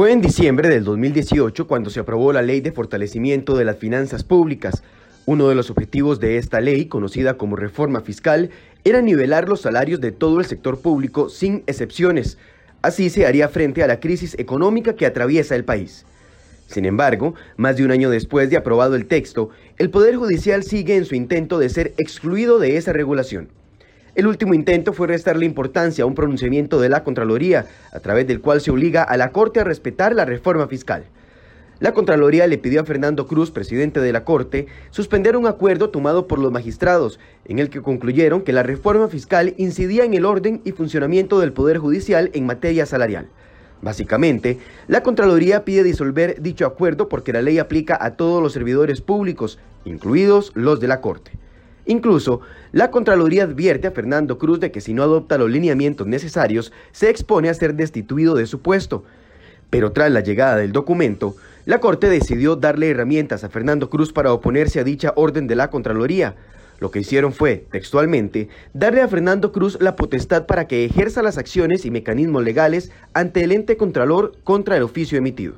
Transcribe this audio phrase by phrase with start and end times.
[0.00, 4.24] Fue en diciembre del 2018 cuando se aprobó la Ley de Fortalecimiento de las Finanzas
[4.24, 4.82] Públicas.
[5.26, 8.48] Uno de los objetivos de esta ley, conocida como reforma fiscal,
[8.82, 12.38] era nivelar los salarios de todo el sector público sin excepciones.
[12.80, 16.06] Así se haría frente a la crisis económica que atraviesa el país.
[16.66, 20.96] Sin embargo, más de un año después de aprobado el texto, el Poder Judicial sigue
[20.96, 23.50] en su intento de ser excluido de esa regulación.
[24.16, 28.40] El último intento fue restarle importancia a un pronunciamiento de la Contraloría, a través del
[28.40, 31.04] cual se obliga a la Corte a respetar la reforma fiscal.
[31.78, 36.26] La Contraloría le pidió a Fernando Cruz, presidente de la Corte, suspender un acuerdo tomado
[36.26, 40.60] por los magistrados, en el que concluyeron que la reforma fiscal incidía en el orden
[40.64, 43.28] y funcionamiento del Poder Judicial en materia salarial.
[43.80, 49.00] Básicamente, la Contraloría pide disolver dicho acuerdo porque la ley aplica a todos los servidores
[49.00, 51.30] públicos, incluidos los de la Corte.
[51.90, 56.72] Incluso, la Contraloría advierte a Fernando Cruz de que si no adopta los lineamientos necesarios,
[56.92, 59.02] se expone a ser destituido de su puesto.
[59.70, 61.34] Pero tras la llegada del documento,
[61.66, 65.68] la Corte decidió darle herramientas a Fernando Cruz para oponerse a dicha orden de la
[65.68, 66.36] Contraloría.
[66.78, 71.38] Lo que hicieron fue, textualmente, darle a Fernando Cruz la potestad para que ejerza las
[71.38, 75.54] acciones y mecanismos legales ante el ente Contralor contra el oficio emitido.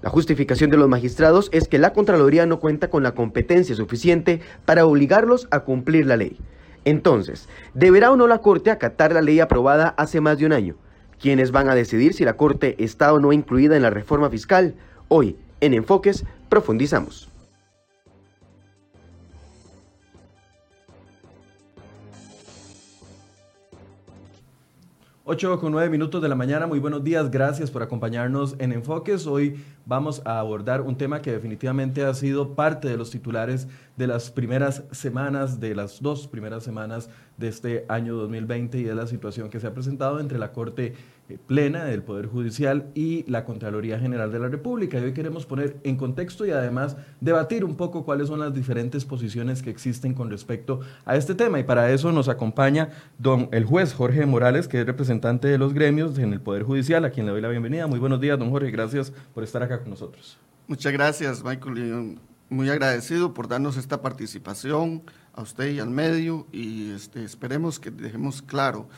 [0.00, 4.40] La justificación de los magistrados es que la Contraloría no cuenta con la competencia suficiente
[4.64, 6.38] para obligarlos a cumplir la ley.
[6.84, 10.76] Entonces, ¿deberá o no la Corte acatar la ley aprobada hace más de un año?
[11.20, 14.76] ¿Quiénes van a decidir si la Corte está o no incluida en la reforma fiscal?
[15.08, 17.27] Hoy, en Enfoques, profundizamos.
[25.30, 29.26] 8 con 9 minutos de la mañana, muy buenos días, gracias por acompañarnos en Enfoques.
[29.26, 33.68] Hoy vamos a abordar un tema que definitivamente ha sido parte de los titulares
[33.98, 38.94] de las primeras semanas, de las dos primeras semanas de este año 2020 y de
[38.94, 40.94] la situación que se ha presentado entre la Corte
[41.36, 44.98] plena del Poder Judicial y la Contraloría General de la República.
[44.98, 49.04] Y hoy queremos poner en contexto y además debatir un poco cuáles son las diferentes
[49.04, 51.60] posiciones que existen con respecto a este tema.
[51.60, 55.74] Y para eso nos acompaña don el juez Jorge Morales, que es representante de los
[55.74, 57.86] gremios en el Poder Judicial, a quien le doy la bienvenida.
[57.86, 60.38] Muy buenos días, don Jorge, gracias por estar acá con nosotros.
[60.66, 62.18] Muchas gracias, Michael.
[62.50, 65.02] Muy agradecido por darnos esta participación
[65.34, 68.88] a usted y al medio y este, esperemos que dejemos claro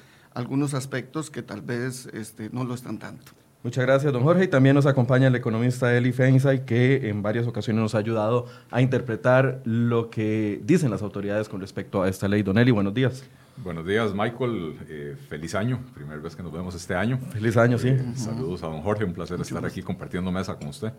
[0.41, 3.33] algunos aspectos que tal vez este, no lo están tanto.
[3.63, 4.45] Muchas gracias, don Jorge.
[4.45, 8.47] Y también nos acompaña el economista Eli Feinsay, que en varias ocasiones nos ha ayudado
[8.71, 12.43] a interpretar lo que dicen las autoridades con respecto a esta ley.
[12.43, 13.23] Don Eli, buenos días.
[13.63, 14.79] Buenos días, Michael.
[14.89, 15.79] Eh, feliz año.
[15.95, 17.19] Primera vez que nos vemos este año.
[17.33, 17.89] Feliz año, sí.
[17.89, 19.05] Eh, saludos a don Jorge.
[19.05, 20.95] Un placer estar aquí compartiendo mesa con usted.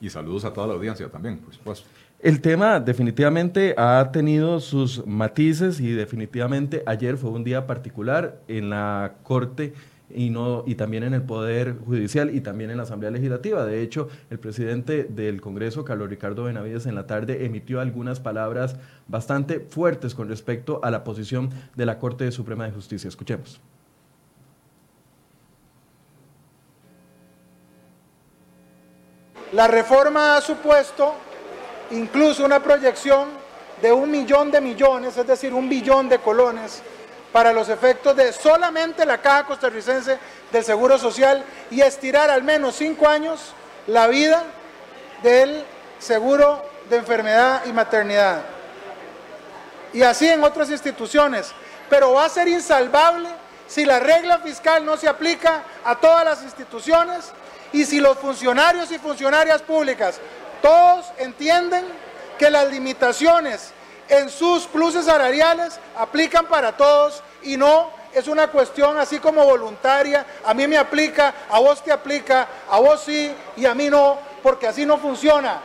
[0.00, 1.88] Y saludos a toda la audiencia también, por supuesto.
[2.22, 8.68] El tema definitivamente ha tenido sus matices y definitivamente ayer fue un día particular en
[8.68, 9.72] la Corte
[10.10, 13.64] y, no, y también en el Poder Judicial y también en la Asamblea Legislativa.
[13.64, 18.76] De hecho, el presidente del Congreso, Carlos Ricardo Benavides, en la tarde emitió algunas palabras
[19.08, 23.08] bastante fuertes con respecto a la posición de la Corte Suprema de Justicia.
[23.08, 23.62] Escuchemos.
[29.54, 31.14] La reforma ha supuesto
[31.90, 33.28] incluso una proyección
[33.80, 36.82] de un millón de millones, es decir, un billón de colones,
[37.32, 40.18] para los efectos de solamente la Caja Costarricense
[40.50, 43.54] del Seguro Social y estirar al menos cinco años
[43.86, 44.42] la vida
[45.22, 45.64] del
[45.98, 48.42] seguro de enfermedad y maternidad.
[49.92, 51.52] Y así en otras instituciones.
[51.88, 53.28] Pero va a ser insalvable
[53.66, 57.32] si la regla fiscal no se aplica a todas las instituciones
[57.72, 60.20] y si los funcionarios y funcionarias públicas
[60.62, 61.84] todos entienden
[62.38, 63.72] que las limitaciones
[64.08, 70.26] en sus pluses salariales aplican para todos y no es una cuestión así como voluntaria,
[70.44, 74.18] a mí me aplica, a vos te aplica, a vos sí y a mí no,
[74.42, 75.60] porque así no funciona.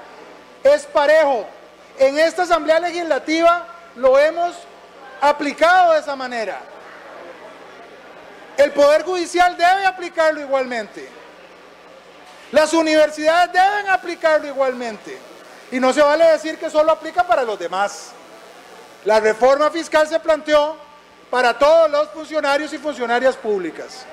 [0.64, 1.46] Es parejo.
[1.98, 4.56] En esta Asamblea Legislativa lo hemos
[5.22, 6.60] aplicado de esa manera.
[8.58, 11.08] El Poder Judicial debe aplicarlo igualmente.
[12.52, 15.18] Las universidades deben aplicarlo igualmente.
[15.72, 18.12] Y no se vale decir que solo aplica para los demás.
[19.04, 20.78] La reforma fiscal se planteó
[21.30, 24.06] para todos los funcionarios y funcionarias públicas.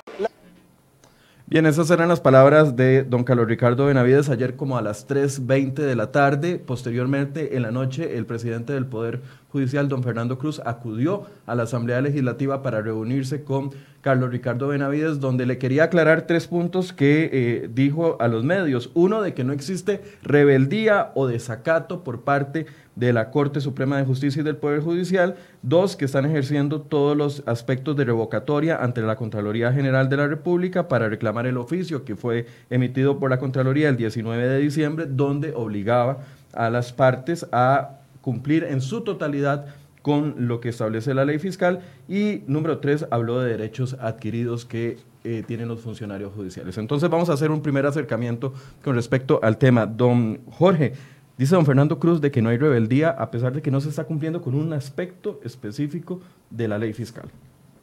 [1.53, 5.73] Bien, esas eran las palabras de don Carlos Ricardo Benavides ayer como a las 3.20
[5.73, 6.57] de la tarde.
[6.57, 9.21] Posteriormente, en la noche, el presidente del Poder
[9.51, 13.69] Judicial, don Fernando Cruz, acudió a la Asamblea Legislativa para reunirse con
[14.01, 18.89] Carlos Ricardo Benavides, donde le quería aclarar tres puntos que eh, dijo a los medios.
[18.95, 22.65] Uno, de que no existe rebeldía o desacato por parte de
[22.95, 25.35] la Corte Suprema de Justicia y del Poder Judicial.
[25.61, 30.27] Dos, que están ejerciendo todos los aspectos de revocatoria ante la Contraloría General de la
[30.27, 35.05] República para reclamar el oficio que fue emitido por la Contraloría el 19 de diciembre,
[35.09, 36.19] donde obligaba
[36.53, 39.65] a las partes a cumplir en su totalidad
[40.01, 41.79] con lo que establece la ley fiscal.
[42.07, 46.77] Y número tres, habló de derechos adquiridos que eh, tienen los funcionarios judiciales.
[46.77, 48.53] Entonces vamos a hacer un primer acercamiento
[48.83, 49.85] con respecto al tema.
[49.85, 50.93] Don Jorge,
[51.37, 53.89] dice don Fernando Cruz de que no hay rebeldía a pesar de que no se
[53.89, 57.29] está cumpliendo con un aspecto específico de la ley fiscal.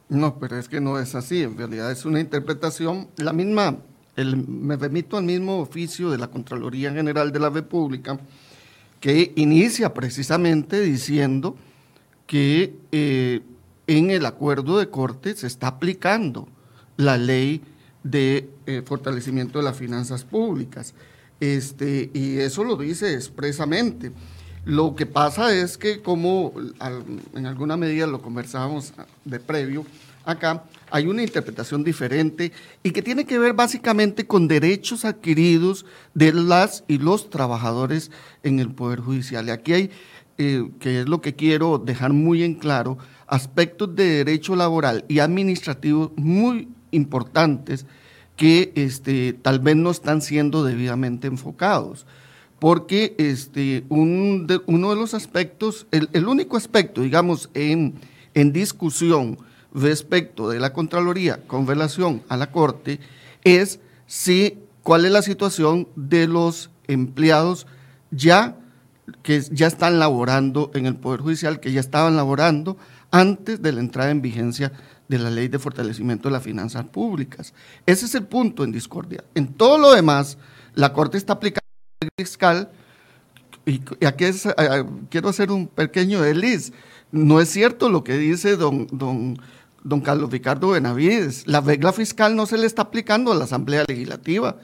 [0.09, 1.43] No, pero es que no es así.
[1.43, 3.77] En realidad es una interpretación, la misma,
[4.17, 8.19] el, me remito al mismo oficio de la Contraloría General de la República,
[8.99, 11.55] que inicia precisamente diciendo
[12.27, 13.41] que eh,
[13.87, 16.47] en el acuerdo de corte se está aplicando
[16.97, 17.61] la ley
[18.03, 20.93] de eh, fortalecimiento de las finanzas públicas.
[21.41, 24.11] Este, y eso lo dice expresamente.
[24.63, 26.53] Lo que pasa es que, como
[27.35, 28.93] en alguna medida lo conversábamos
[29.25, 29.83] de previo
[30.23, 32.51] acá, hay una interpretación diferente
[32.83, 38.11] y que tiene que ver básicamente con derechos adquiridos de las y los trabajadores
[38.43, 39.47] en el Poder Judicial.
[39.47, 39.89] Y aquí hay,
[40.37, 45.17] eh, que es lo que quiero dejar muy en claro, aspectos de derecho laboral y
[45.17, 47.87] administrativo muy importantes
[48.41, 52.07] que este, tal vez no están siendo debidamente enfocados.
[52.57, 57.93] Porque este, un uno de los aspectos, el, el único aspecto, digamos, en,
[58.33, 59.37] en discusión,
[59.75, 62.99] respecto de la Contraloría con relación a la Corte
[63.43, 67.67] es si cuál es la situación de los empleados
[68.09, 68.57] ya
[69.21, 72.75] que ya están laborando en el Poder Judicial, que ya estaban laborando
[73.11, 74.71] antes de la entrada en vigencia
[75.11, 77.53] de la Ley de Fortalecimiento de las Finanzas Públicas.
[77.85, 79.23] Ese es el punto en discordia.
[79.35, 80.37] En todo lo demás,
[80.73, 81.67] la Corte está aplicando
[81.99, 82.71] la fiscal
[83.65, 84.25] y aquí
[85.09, 86.71] quiero hacer un pequeño desliz.
[87.11, 89.37] No es cierto lo que dice don, don
[89.83, 91.45] don Carlos Ricardo Benavides.
[91.45, 94.57] La regla fiscal no se le está aplicando a la Asamblea Legislativa.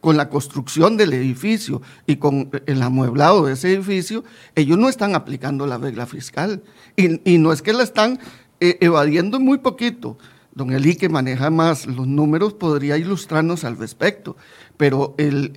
[0.00, 4.22] Con la construcción del edificio y con el amueblado de ese edificio,
[4.54, 6.62] ellos no están aplicando la regla fiscal.
[6.94, 8.20] Y, no es que la están
[8.60, 10.18] eh, evadiendo muy poquito.
[10.52, 14.36] Don Eli, que maneja más los números, podría ilustrarnos al respecto.
[14.76, 15.52] Pero el,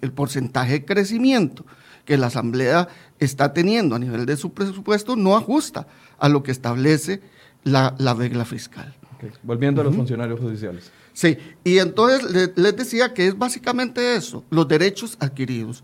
[0.00, 1.64] el porcentaje de crecimiento
[2.04, 2.88] que la Asamblea
[3.18, 5.86] está teniendo a nivel de su presupuesto no ajusta
[6.18, 7.22] a lo que establece
[7.64, 8.94] la, regla fiscal.
[9.42, 10.90] Volviendo a los funcionarios judiciales.
[11.12, 15.82] Sí, y entonces les decía que es básicamente eso, los derechos adquiridos.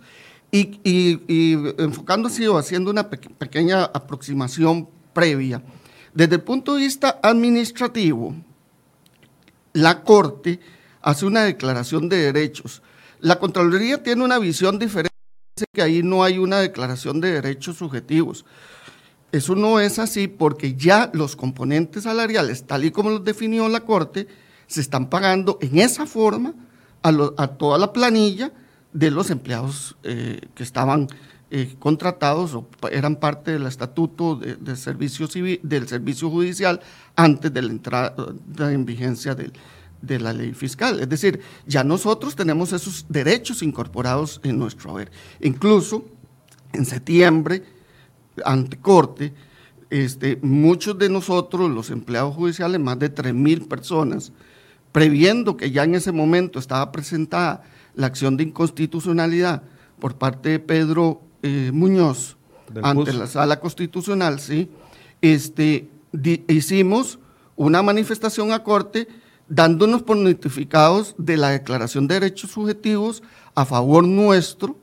[0.52, 5.62] Y, y, enfocándose o haciendo una pequeña aproximación previa,
[6.14, 8.34] desde el punto de vista administrativo,
[9.72, 10.60] la Corte
[11.02, 12.82] hace una declaración de derechos.
[13.20, 15.10] La Contraloría tiene una visión diferente,
[15.72, 18.44] que ahí no hay una declaración de derechos subjetivos.
[19.32, 23.80] Eso no es así porque ya los componentes salariales, tal y como los definió la
[23.80, 24.26] Corte,
[24.66, 26.54] se están pagando en esa forma
[27.02, 28.52] a, toda la planilla
[28.92, 31.08] de los empleados eh, que estaban
[31.50, 36.80] eh, contratados o eran parte del estatuto de, servicio civil, del servicio judicial
[37.16, 38.14] antes de la entrada
[38.58, 41.00] en vigencia de la ley fiscal.
[41.00, 45.10] Es decir, ya nosotros tenemos esos derechos incorporados en nuestro haber.
[45.40, 46.04] Incluso
[46.72, 47.64] en septiembre
[48.44, 49.32] ante corte,
[49.90, 54.32] este, muchos de nosotros, los empleados judiciales, más de 3 mil personas,
[54.92, 57.64] previendo que ya en ese momento estaba presentada
[57.94, 59.62] la acción de inconstitucionalidad
[59.98, 62.36] por parte de Pedro eh, Muñoz
[62.82, 64.70] ante la sala constitucional, ¿sí?
[65.22, 65.88] este,
[66.48, 67.18] hicimos
[67.56, 69.08] una manifestación a corte
[69.48, 73.22] dándonos por notificados de la Declaración de Derechos Subjetivos
[73.54, 74.78] a favor nuestro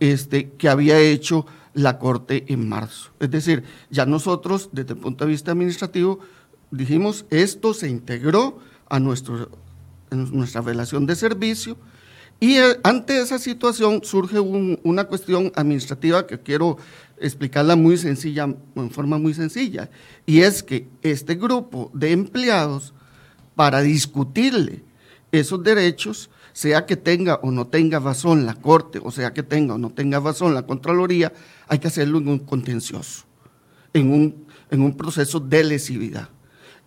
[0.00, 3.12] este, que había hecho la Corte en marzo.
[3.20, 6.18] Es decir, ya nosotros, desde el punto de vista administrativo,
[6.70, 8.58] dijimos, esto se integró
[8.88, 9.50] a nuestro,
[10.10, 11.76] nuestra relación de servicio
[12.42, 16.76] y eh, ante esa situación surge una cuestión administrativa que quiero
[17.20, 19.88] explicarla muy sencilla, en forma muy sencilla,
[20.26, 22.94] y es que este grupo de empleados,
[23.54, 24.82] para discutirle
[25.30, 29.74] esos derechos, sea que tenga o no tenga razón la Corte, o sea que tenga
[29.74, 31.32] o no tenga razón la Contraloría,
[31.68, 33.22] hay que hacerlo en un contencioso,
[33.94, 36.28] en un, en un proceso de lesividad.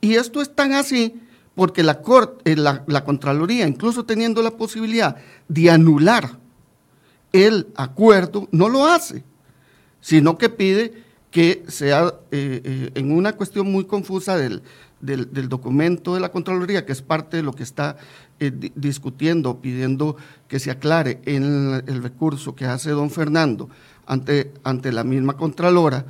[0.02, 1.16] Y esto es tan así
[1.56, 5.16] porque eh, la, Contraloría, incluso teniendo la posibilidad
[5.48, 6.38] de anular
[7.32, 9.24] el acuerdo, no lo hace,
[10.02, 14.62] sino que pide que sea eh, eh, en una cuestión muy confusa del,
[15.50, 17.98] documento de la Contraloría, que es parte de lo que está
[18.76, 23.70] discutiendo, pidiendo que se aclare en el, recurso que hace don Fernando
[24.06, 26.06] ante, ante la misma Contralora,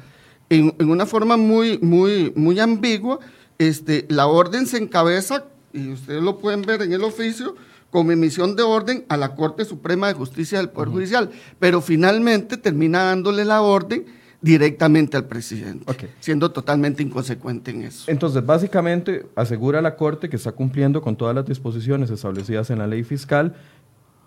[0.49, 3.19] en, en, una forma muy, muy, muy ambigua,
[3.57, 7.55] este, la orden se encabeza, y ustedes lo pueden ver en el oficio,
[7.89, 12.57] como emisión de orden a la Corte Suprema de Justicia del Poder Judicial, pero finalmente
[12.57, 14.05] termina dándole la orden
[14.41, 15.85] directamente al presidente,
[16.19, 18.11] siendo totalmente inconsecuente en eso.
[18.11, 22.85] Entonces, básicamente, asegura la Corte que está cumpliendo con todas las disposiciones establecidas en la
[22.85, 23.55] ley fiscal.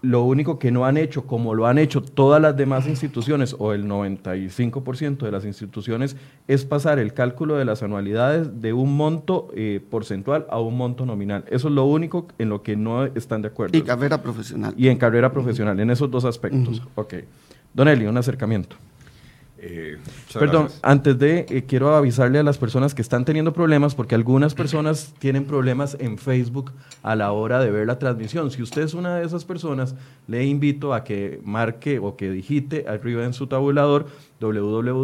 [0.00, 3.72] Lo único que no han hecho, como lo han hecho todas las demás instituciones, o
[3.72, 9.48] el 95% de las instituciones, es pasar el cálculo de las anualidades de un monto
[9.54, 11.44] eh, porcentual a un monto nominal.
[11.48, 13.76] Eso es lo único en lo que no están de acuerdo.
[13.76, 14.72] Y carrera profesional.
[14.76, 16.82] Y en carrera profesional, en esos dos aspectos.
[16.94, 17.14] Ok.
[17.74, 18.76] Don Eli, un acercamiento.
[19.60, 19.98] Eh,
[20.32, 24.54] Perdón, antes de, eh, quiero avisarle a las personas que están teniendo problemas, porque algunas
[24.54, 26.70] personas tienen problemas en Facebook
[27.02, 28.52] a la hora de ver la transmisión.
[28.52, 29.96] Si usted es una de esas personas,
[30.28, 34.06] le invito a que marque o que digite arriba en su tabulador
[34.40, 34.96] www.crhoy.com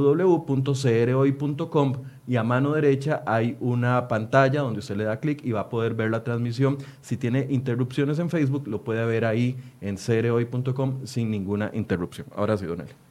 [2.26, 5.68] y a mano derecha hay una pantalla donde usted le da clic y va a
[5.68, 6.78] poder ver la transmisión.
[7.00, 12.28] Si tiene interrupciones en Facebook, lo puede ver ahí en crhoy.com sin ninguna interrupción.
[12.36, 13.03] Ahora sí, Donel.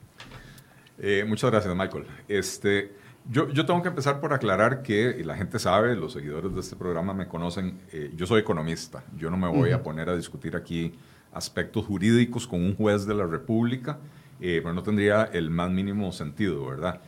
[0.99, 2.05] Eh, muchas gracias, Michael.
[2.27, 2.93] Este,
[3.29, 6.59] yo, yo, tengo que empezar por aclarar que, y la gente sabe, los seguidores de
[6.59, 9.03] este programa me conocen, eh, yo soy economista.
[9.17, 10.93] Yo no me voy a poner a discutir aquí
[11.31, 13.97] aspectos jurídicos con un juez de la República,
[14.39, 17.01] eh, pero no tendría el más mínimo sentido, ¿verdad?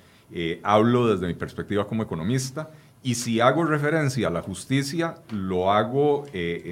[0.64, 2.72] hablo desde mi perspectiva como economista
[3.04, 6.26] y si hago referencia a la justicia, lo hago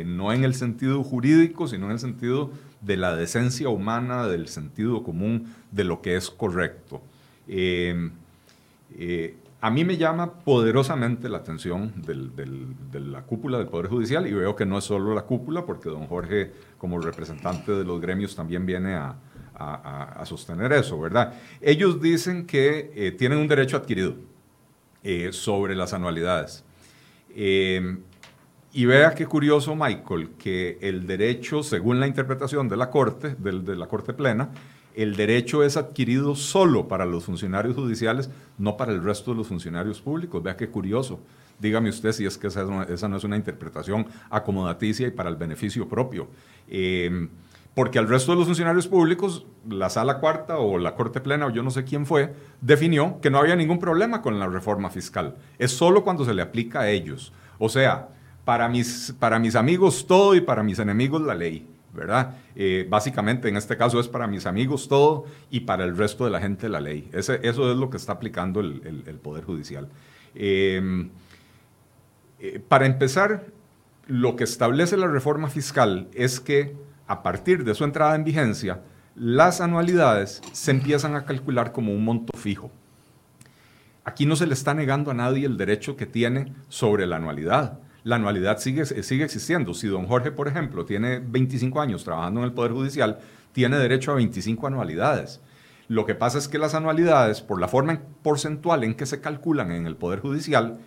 [0.05, 2.50] no en el sentido jurídico, sino en el sentido
[2.82, 7.01] de la decencia humana, del sentido común, de lo que es correcto.
[7.48, 8.10] Eh,
[8.98, 14.34] eh, a mí me llama poderosamente la atención de la cúpula del Poder Judicial y
[14.34, 18.36] veo que no es solo la cúpula, porque don Jorge, como representante de los gremios,
[18.36, 19.15] también viene a,
[20.25, 21.34] sostener eso, ¿verdad?
[21.62, 24.15] Ellos dicen que eh, tienen un derecho adquirido
[25.32, 26.63] sobre las anualidades.
[28.75, 33.75] Y vea qué curioso, Michael, que el derecho, según la interpretación de la Corte, de,
[33.75, 34.50] la Corte Plena,
[34.96, 39.48] el derecho es adquirido solo para los funcionarios judiciales, no para el resto de los
[39.48, 40.42] funcionarios públicos.
[40.42, 41.20] Vea qué curioso.
[41.60, 45.88] Dígame usted si es que esa, no es una interpretación acomodaticia y para el beneficio
[45.88, 46.28] propio.
[46.68, 47.30] Em,
[47.74, 51.50] porque al resto de los funcionarios públicos, la sala cuarta o la corte plena o
[51.50, 55.36] yo no sé quién fue, definió que no había ningún problema con la reforma fiscal.
[55.58, 57.34] Es solo cuando se le aplica a ellos.
[57.58, 58.10] O sea,
[58.46, 62.36] para mis, para mis amigos todo y para mis enemigos la ley, ¿verdad?
[62.56, 66.32] Eh, básicamente en este caso es para mis amigos todo y para el resto de
[66.32, 67.10] la gente la ley.
[67.14, 69.88] Eso es lo que está aplicando el, Poder Judicial.
[70.36, 71.10] Em,
[72.40, 73.46] eh, para empezar,
[74.08, 76.76] lo que establece la reforma fiscal es que
[77.08, 78.82] a partir de su entrada en vigencia,
[79.16, 82.72] las anualidades se empiezan a calcular como un monto fijo.
[84.04, 87.80] Aquí no se le está negando a nadie el derecho que tiene sobre la anualidad
[88.04, 89.74] la anualidad sigue, sigue existiendo.
[89.74, 93.20] Si don Jorge, por ejemplo, tiene 25 años trabajando en el Poder Judicial,
[93.52, 95.42] tiene derecho a 25 anualidades.
[95.88, 99.72] Lo que pasa es que las anualidades, por la forma porcentual en que se calculan
[99.72, 100.80] en el Poder Judicial,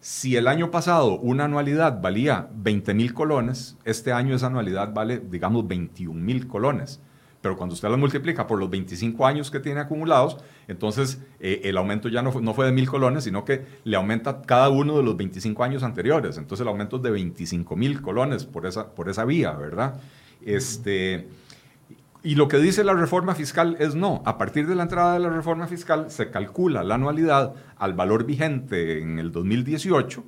[0.00, 5.18] si el año pasado una anualidad valía 20 mil colones, este año esa anualidad vale,
[5.18, 7.00] digamos, 21 mil colones
[7.44, 11.76] pero cuando usted lo multiplica por los 25 años que tiene acumulados, entonces eh, el
[11.76, 15.02] aumento ya no, no fue de mil colones, sino que le aumenta cada uno de
[15.02, 16.38] los 25 años anteriores.
[16.38, 20.00] Entonces el aumento es de 25 mil colones por esa, por esa vía, ¿verdad?
[20.40, 21.28] Este,
[22.22, 25.20] y lo que dice la reforma fiscal es no, a partir de la entrada de
[25.20, 30.24] la reforma fiscal se calcula la anualidad al valor vigente en el 2018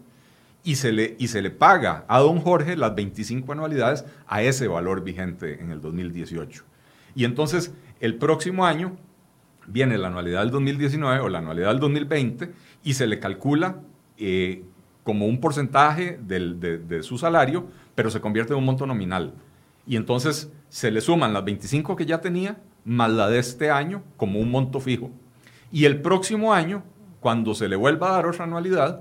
[0.65, 4.69] y se le, y se le paga a don Jorge las 25 anualidades a ese
[4.69, 6.76] valor vigente en el 2018.
[7.17, 8.97] Y entonces el próximo año
[9.67, 12.53] viene la anualidad del 2019 o la anualidad del 2020
[12.85, 13.81] y se le calcula
[14.19, 14.63] eh,
[15.03, 19.33] como un porcentaje de, su salario, pero se convierte en un monto nominal.
[19.87, 24.03] Y entonces se le suman las 25 que ya tenía más la de este año
[24.17, 25.11] como un monto fijo.
[25.73, 26.85] Y el próximo año,
[27.21, 29.01] cuando se le vuelva a dar otra anualidad,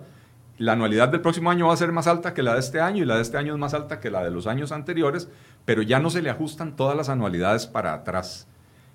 [0.58, 3.04] la anualidad del próximo año va a ser más alta que la de este año
[3.04, 5.30] y la de este año es más alta que la de los años anteriores,
[5.66, 8.48] pero ya no se le ajustan todas las anualidades para atrás.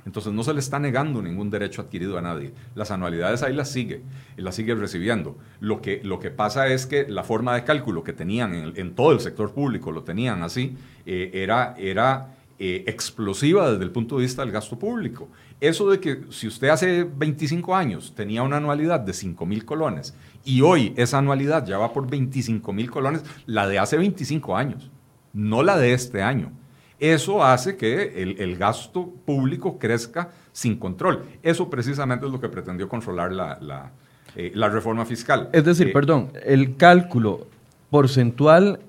[0.06, 2.54] Entonces no se le está negando ningún derecho adquirido a nadie.
[2.74, 4.02] Las anualidades ahí las sigue,
[4.36, 5.36] las sigue recibiendo.
[5.60, 9.12] Lo que, lo que pasa es que la forma de cálculo que tenían en, todo
[9.12, 14.22] el sector público, lo tenían así, eh, era, era eh, explosiva desde el punto de
[14.22, 15.28] vista del gasto público.
[15.60, 20.14] Eso de que si usted hace 25 años tenía una anualidad de 5 mil colones
[20.44, 24.90] y hoy esa anualidad ya va por 25 mil colones, la de hace 25 años,
[25.32, 26.52] no la de este año.
[26.98, 31.24] Eso hace que el, gasto público crezca sin control.
[31.42, 33.92] Eso precisamente es lo que pretendió controlar la,
[34.36, 35.48] eh, reforma fiscal.
[35.52, 37.46] Es decir, eh, perdón, el cálculo
[37.88, 38.80] porcentual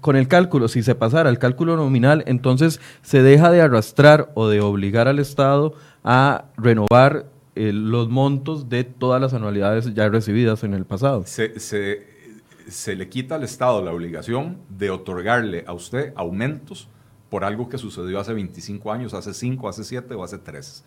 [0.00, 4.48] con el cálculo, si se pasara al cálculo nominal, entonces se deja de arrastrar o
[4.48, 7.26] de obligar al Estado a renovar
[7.60, 11.24] eh, los montos de todas las anualidades ya recibidas en el pasado.
[11.26, 16.88] Se, se, le quita al Estado la obligación de otorgarle a usted aumentos
[17.28, 20.84] por algo que sucedió hace 25 años, hace 5, hace 7 o hace 3.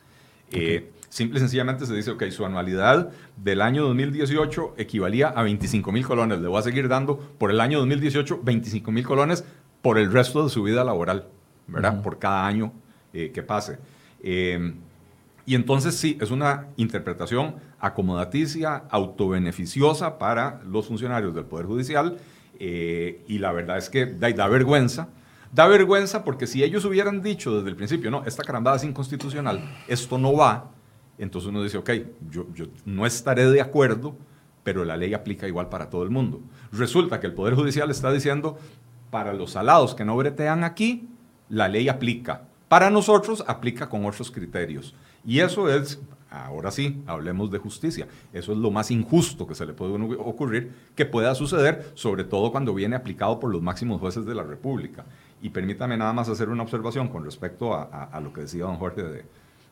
[0.50, 5.92] Eh, simple y sencillamente se dice, ok, su anualidad del año 2018 equivalía a 25
[5.92, 6.40] mil colones.
[6.40, 9.46] Le voy a seguir dando por el año 2018 25 mil colones
[9.84, 11.28] por el resto de su vida laboral,
[11.68, 12.02] ¿verdad?
[12.02, 12.74] Por cada año
[13.14, 13.78] eh, que pase.
[14.24, 14.74] Eh,
[15.46, 22.18] y entonces sí, es una interpretación acomodaticia, autobeneficiosa para los funcionarios del Poder Judicial
[22.60, 25.10] y la verdad es que da vergüenza
[25.54, 29.64] Da vergüenza porque si ellos hubieran dicho desde el principio, no, esta carambada es inconstitucional,
[29.88, 30.72] esto no va,
[31.20, 31.92] entonces uno dice, ok,
[32.32, 32.48] yo,
[32.86, 34.18] no estaré de acuerdo,
[34.64, 36.42] pero la ley aplica igual para todo el mundo.
[36.72, 38.58] Resulta que el Poder Judicial está diciendo,
[39.12, 41.08] para los salados que no bretean aquí,
[41.50, 42.48] la ley aplica.
[42.74, 44.96] Para nosotros aplica con otros criterios.
[45.24, 46.02] Y eso es,
[46.32, 48.08] ahora sí, hablemos de justicia.
[48.34, 52.52] Eso es lo más injusto que se le puede ocurrir que pueda suceder, sobre todo
[52.52, 55.06] cuando viene aplicado por los máximos jueces de la República.
[55.40, 59.04] Y permítame nada más hacer una observación con respecto a, lo que decía don Jorge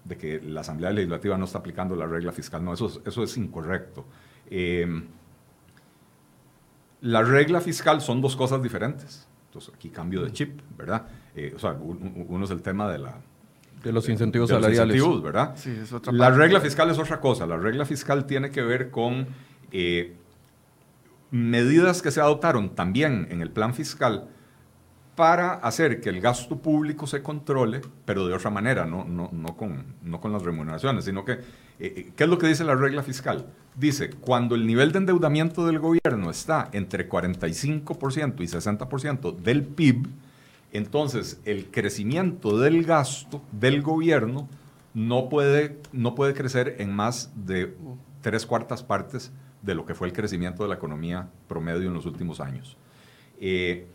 [0.06, 2.64] de, que la Asamblea Legislativa no está aplicando la regla fiscal.
[2.64, 4.06] No, eso, eso es incorrecto.
[4.48, 4.86] Eh,
[7.02, 9.28] la regla fiscal son dos cosas diferentes.
[9.52, 11.08] Entonces, aquí cambio de chip, ¿verdad?
[11.36, 13.16] Eh, o sea, uno es el tema de la...
[13.84, 15.22] De los incentivos salariales.
[15.22, 15.58] ¿verdad?
[15.58, 17.46] Sí, es otra la regla fiscal es otra cosa.
[17.46, 19.28] La regla fiscal tiene que ver con
[19.74, 20.16] eh,
[21.32, 24.30] medidas que se adoptaron también en el plan fiscal
[25.16, 29.58] para hacer que el gasto público se controle, pero de otra manera, no, no, no,
[29.58, 31.40] con, no con las remuneraciones, sino que, eh,
[31.80, 33.46] eh, ¿qué es lo que dice la regla fiscal?
[33.76, 40.08] Dice, cuando el nivel de endeudamiento del gobierno está entre 45% y 60% del PIB,
[40.72, 44.48] entonces el crecimiento del gasto del gobierno
[44.94, 47.76] no puede, no puede crecer en más de
[48.22, 52.06] tres cuartas partes de lo que fue el crecimiento de la economía promedio en los
[52.06, 52.78] últimos años.
[53.40, 53.88] Eh,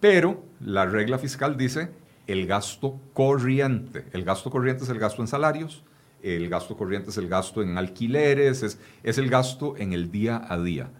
[0.00, 1.90] pero la regla fiscal dice
[2.26, 4.06] el gasto corriente.
[4.12, 5.82] El gasto corriente es el gasto en salarios,
[6.22, 10.42] el gasto corriente es el gasto en alquileres, es, es el gasto en el día
[10.48, 10.90] a día.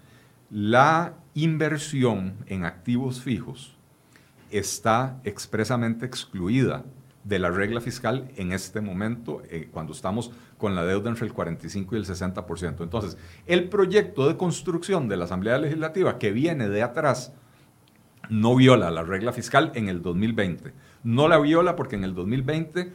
[0.50, 3.76] La inversión en activos fijos
[4.50, 6.84] está expresamente excluida
[7.24, 11.34] de la regla fiscal en este momento, eh, cuando estamos con la deuda entre el
[11.34, 12.82] 45 y el 60%.
[12.82, 17.34] Entonces, el proyecto de construcción de la Asamblea Legislativa que viene de atrás
[18.28, 20.72] no viola la regla fiscal en el 2020.
[21.04, 22.92] No la viola porque en el 2020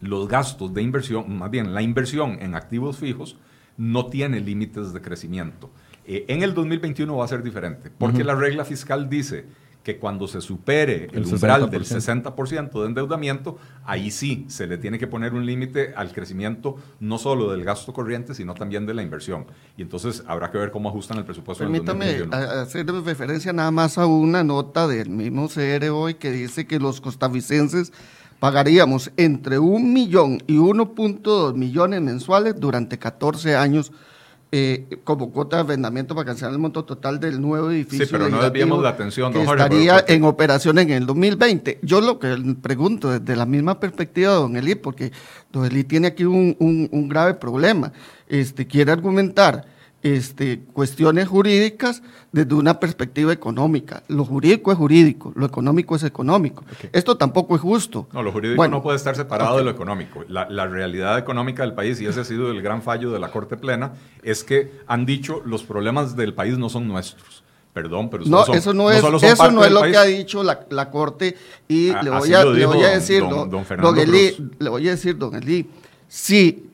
[0.00, 3.38] los gastos de inversión, más bien la inversión en activos fijos,
[3.76, 5.70] no tiene límites de crecimiento.
[6.04, 9.46] Eh, en el 2021 va a ser diferente, porque la regla fiscal dice
[9.86, 14.98] que cuando se supere el, umbral del 60% de endeudamiento, ahí sí se le tiene
[14.98, 19.04] que poner un límite al crecimiento no solo del gasto corriente, sino también de la
[19.04, 19.46] inversión.
[19.76, 21.62] Y entonces habrá que ver cómo ajustan el presupuesto.
[21.62, 26.80] Permítame hacer referencia nada más a una nota del mismo CR hoy que dice que
[26.80, 27.92] los costarricenses
[28.40, 33.92] pagaríamos entre un millón y 1.2 millones mensuales durante 14 años
[34.52, 38.06] eh, como cuota de arrendamiento para cancelar el monto total del nuevo edificio.
[38.06, 41.80] Sí, pero no desviamos la atención, que estaría en operación en el 2020.
[41.82, 45.12] Yo lo que pregunto desde la misma perspectiva de don Eli, porque
[45.52, 47.92] don Eli tiene aquí un, un grave problema.
[48.28, 49.75] Este, quiere argumentar
[50.14, 54.02] este, cuestiones jurídicas desde una perspectiva económica.
[54.08, 56.64] Lo jurídico es jurídico, lo económico es económico.
[56.92, 58.06] Esto tampoco es justo.
[58.12, 60.24] No, lo jurídico no puede estar separado de lo económico.
[60.28, 63.30] La, la, realidad económica del país, y ese ha sido el gran fallo de la
[63.30, 67.42] Corte Plena, es que han dicho los problemas del país no son nuestros.
[67.72, 70.90] Perdón, pero no, eso no es, eso no es lo que ha dicho la, la
[70.90, 71.36] Corte
[71.68, 75.18] y le, voy a, le, voy a, decir, don, don, Eli, le voy a decir,
[75.18, 75.68] don Eli,
[76.08, 76.70] si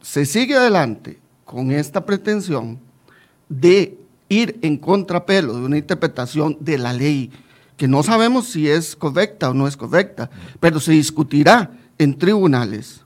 [0.00, 1.21] se sigue adelante
[1.52, 2.78] con esta pretensión
[3.46, 3.98] de
[4.30, 7.30] ir en contrapelo de una interpretación de la ley
[7.76, 13.02] que no sabemos si es correcta o no es correcta, pero se discutirá en tribunales.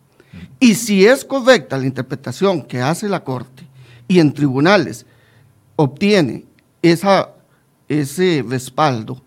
[0.61, 3.65] Y si es correcta la interpretación que hace la Corte
[4.07, 5.07] y en tribunales
[5.75, 6.45] obtiene
[6.83, 7.31] esa,
[7.89, 9.21] ese respaldo,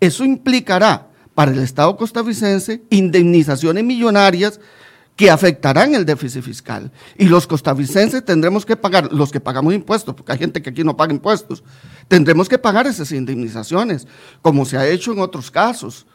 [0.00, 4.58] eso implicará para el Estado costarricense indemnizaciones millonarias
[5.16, 6.92] que afectarán el déficit fiscal.
[7.16, 10.84] Y los costarricenses tendremos que pagar, los que pagamos impuestos, porque hay gente que aquí
[10.84, 11.64] no paga impuestos,
[12.06, 14.06] tendremos que pagar esas indemnizaciones,
[14.42, 16.06] como se ha hecho en otros casos.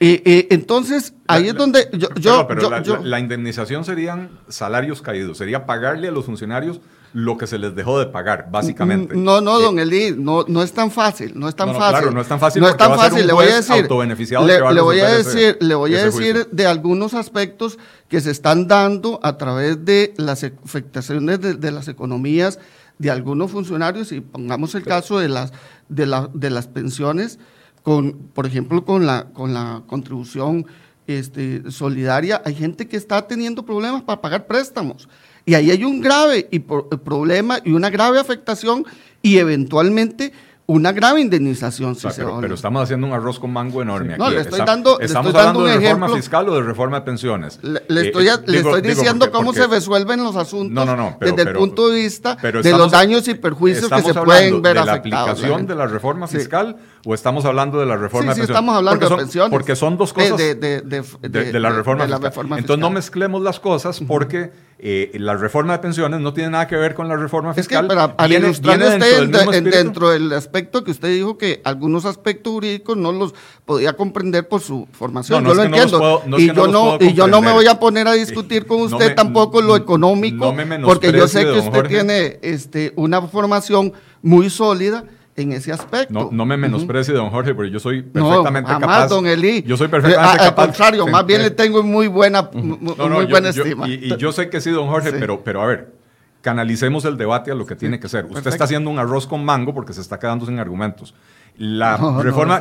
[0.00, 2.46] Y, entonces, ahí es donde yo...
[2.46, 2.70] pero,
[3.02, 6.80] la, indemnización serían salarios caídos, sería pagarle a los funcionarios
[7.16, 9.16] lo que se les dejó de pagar, básicamente.
[9.16, 11.88] No, no, don eh, Eli, no, no es tan fácil, no es tan fácil.
[11.88, 12.60] Claro, no es tan fácil.
[12.60, 13.26] No es tan fácil.
[13.26, 17.78] le voy a decir, le, voy a decir, le voy a decir de algunos aspectos
[18.08, 22.58] que se están dando a través de las afectaciones de, las economías
[22.98, 25.54] de algunos funcionarios y pongamos el caso de las
[25.88, 27.38] de, la, de las pensiones
[27.82, 30.66] con, por ejemplo, con la con la contribución
[31.06, 35.08] este, solidaria, hay gente que está teniendo problemas para pagar préstamos.
[35.46, 38.84] Y ahí hay un grave y problema y una grave afectación
[39.22, 40.32] y eventualmente
[40.66, 41.94] una grave indemnización.
[41.94, 44.18] Si pero, estamos haciendo un arroz con mango enorme.
[44.18, 47.60] No, le estoy dando, estamos hablando de reforma fiscal o de reforma de pensiones.
[47.62, 50.86] Le, estoy, eh, diciendo cómo se resuelven los asuntos
[51.20, 54.84] desde el punto de vista de los daños y perjuicios que se pueden ver de
[54.84, 56.76] la aplicación de la reforma fiscal
[57.06, 58.46] o estamos hablando de la reforma de pensiones?
[58.48, 59.50] Sí, estamos hablando porque de pensiones.
[59.50, 62.58] Porque son dos cosas de, la reforma, fiscal.
[62.58, 66.74] Entonces no mezclemos las cosas porque eh, la reforma de pensiones no tiene nada que
[66.74, 67.84] ver con la reforma fiscal.
[67.84, 72.52] Es que para, viene, dentro, del dentro del aspecto que usted dijo que algunos aspectos
[72.52, 75.44] jurídicos no los podía comprender por su formación.
[75.44, 76.22] yo lo entiendo.
[76.36, 79.62] y, yo no, y yo no me voy a poner a discutir con usted tampoco
[79.62, 80.52] lo económico,
[80.84, 83.92] porque yo sé que usted tiene este, una formación
[84.22, 85.04] muy sólida
[85.36, 86.12] en ese aspecto.
[86.12, 89.08] No, no me menosprecie, don Jorge, porque yo soy perfectamente no, capaz.
[89.08, 89.62] don Eli.
[89.62, 90.62] Yo soy perfectamente capaz.
[90.62, 93.88] Al contrario, más bien le tengo muy buena, muy buena estima.
[93.88, 95.92] y, yo sé que sí, don Jorge, pero, pero a ver,
[96.40, 98.24] canalicemos el debate a lo que tiene que ser.
[98.26, 101.14] Usted está haciendo un arroz con mango porque se está quedando sin argumentos.
[101.58, 102.60] La reforma,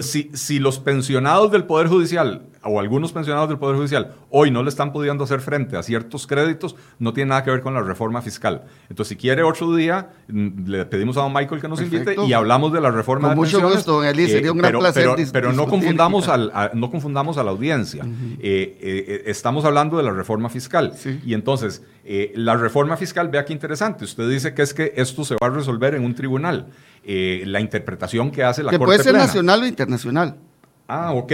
[0.00, 4.62] si, si, los pensionados del Poder Judicial o algunos pensionados del Poder Judicial hoy no
[4.62, 7.82] le están pudiendo hacer frente a ciertos créditos, no tiene nada que ver con la
[7.82, 8.62] reforma fiscal.
[8.88, 12.32] Entonces, si quiere otro día, mm, le pedimos a don Michael que nos invite y
[12.32, 13.76] hablamos de la reforma con de mucho pensiones.
[13.76, 15.08] gusto, don Eli, sería un gran pero, placer.
[15.32, 18.04] Pero, no, confundamos al, a, no confundamos a la audiencia.
[18.40, 20.94] Eh, eh, estamos hablando de la reforma fiscal.
[21.24, 24.04] Y entonces, eh, la reforma fiscal, vea qué interesante.
[24.04, 26.66] Usted dice que es que esto se va a resolver en un tribunal.
[27.06, 30.36] La interpretación que hace la que puede ser nacional o internacional.
[30.86, 31.32] Ah, ok.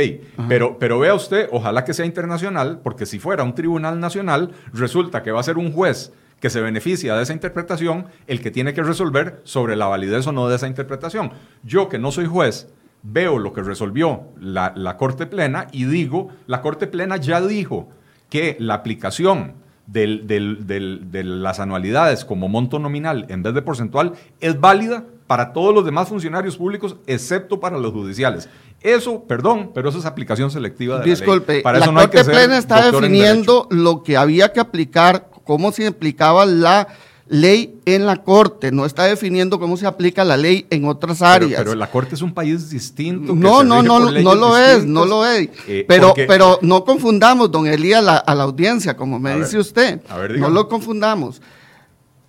[0.48, 5.22] Pero, pero vea usted, ojalá que sea internacional, porque si fuera un tribunal nacional, resulta
[5.22, 8.72] que va a ser un juez que se beneficia de esa interpretación el que tiene
[8.72, 11.33] que resolver sobre la validez o no de esa interpretación.
[11.62, 12.68] Yo, que no soy juez,
[13.02, 17.88] veo lo que resolvió la, la Corte Plena y digo, la Corte Plena ya dijo
[18.30, 19.54] que la aplicación
[19.87, 25.52] del, del, de las anualidades como monto nominal en vez de porcentual es válida para
[25.52, 28.48] todos los demás funcionarios públicos, excepto para los judiciales.
[28.80, 31.62] Eso, perdón, pero eso es aplicación selectiva de Disculpe, la ley.
[31.62, 36.88] Para la Corte Plena está definiendo lo que había que aplicar, cómo se aplicaba la
[37.28, 41.62] ley en la Corte, no está definiendo cómo se aplica la ley en otras áreas.
[41.62, 43.32] Pero, la Corte es un país distinto.
[43.32, 45.48] No, no, no, no lo es, no lo es.
[45.68, 50.00] Eh, pero, pero no confundamos, don Elías, a la audiencia, como me dice usted.
[50.38, 51.40] no lo confundamos.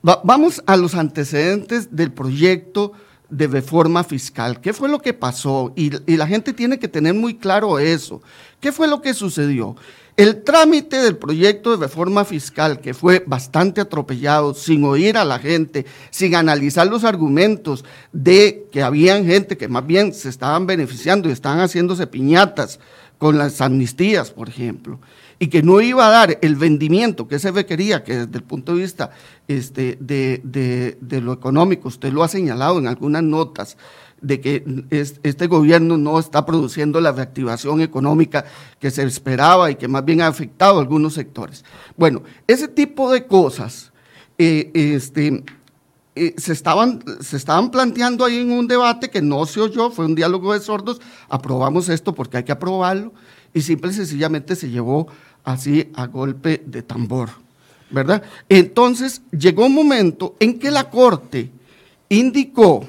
[0.01, 2.93] Vamos a los antecedentes del proyecto
[3.29, 4.59] de reforma fiscal.
[4.59, 5.73] ¿Qué fue lo que pasó?
[5.75, 8.21] Y, la gente tiene que tener muy claro eso.
[8.59, 9.75] ¿Qué fue lo que sucedió?
[10.17, 15.39] El trámite del proyecto de reforma fiscal, que fue bastante atropellado, sin oír a la
[15.39, 21.29] gente, sin analizar los argumentos de que habían gente que más bien se estaban beneficiando
[21.29, 22.79] y estaban haciéndose piñatas
[23.17, 24.99] con las amnistías, por ejemplo
[25.41, 28.75] y que no iba a dar el vendimiento que se requería, que desde el punto
[28.75, 29.09] de vista
[29.47, 33.75] este, de, lo económico, usted lo ha señalado en algunas notas,
[34.21, 34.63] de que
[35.23, 38.45] este gobierno no está produciendo la reactivación económica
[38.77, 41.65] que se esperaba y que más bien ha afectado a algunos sectores.
[41.97, 43.91] Bueno, ese tipo de cosas
[44.37, 45.43] eh, este,
[46.13, 50.05] eh, se, estaban, se estaban planteando ahí en un debate que no se oyó, fue
[50.05, 53.11] un diálogo de sordos, aprobamos esto porque hay que aprobarlo,
[53.53, 55.07] y simple y sencillamente se llevó
[55.43, 57.29] así a golpe de tambor,
[57.89, 58.23] ¿verdad?
[58.49, 61.49] Entonces llegó un momento en que la Corte
[62.09, 62.85] indicó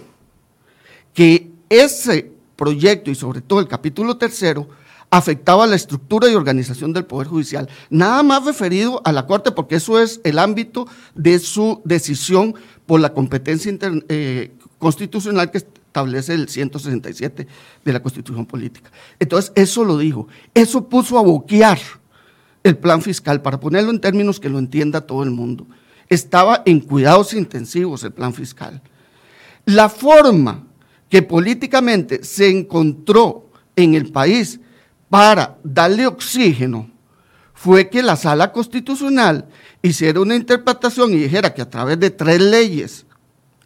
[1.15, 4.69] que ese proyecto y sobre todo el capítulo tercero
[5.11, 7.69] afectaba la estructura y organización del Poder Judicial.
[7.91, 12.55] Nada más referido a la Corte, porque eso es el ámbito de su decisión
[12.87, 13.71] por la competencia
[14.09, 17.47] eh, constitucional que establece el 167
[17.85, 18.91] de la Constitución Política.
[19.19, 20.29] Entonces, eso lo dijo.
[20.55, 21.79] Eso puso a boquear
[22.63, 25.67] el plan fiscal, para ponerlo en términos que lo entienda todo el mundo,
[26.09, 28.81] estaba en cuidados intensivos el plan fiscal.
[29.65, 30.67] La forma
[31.09, 34.61] que políticamente se encontró en el país
[35.09, 36.91] para darle oxígeno
[37.53, 39.47] fue que la sala constitucional
[39.83, 43.07] hiciera una interpretación y dijera que a través de tres leyes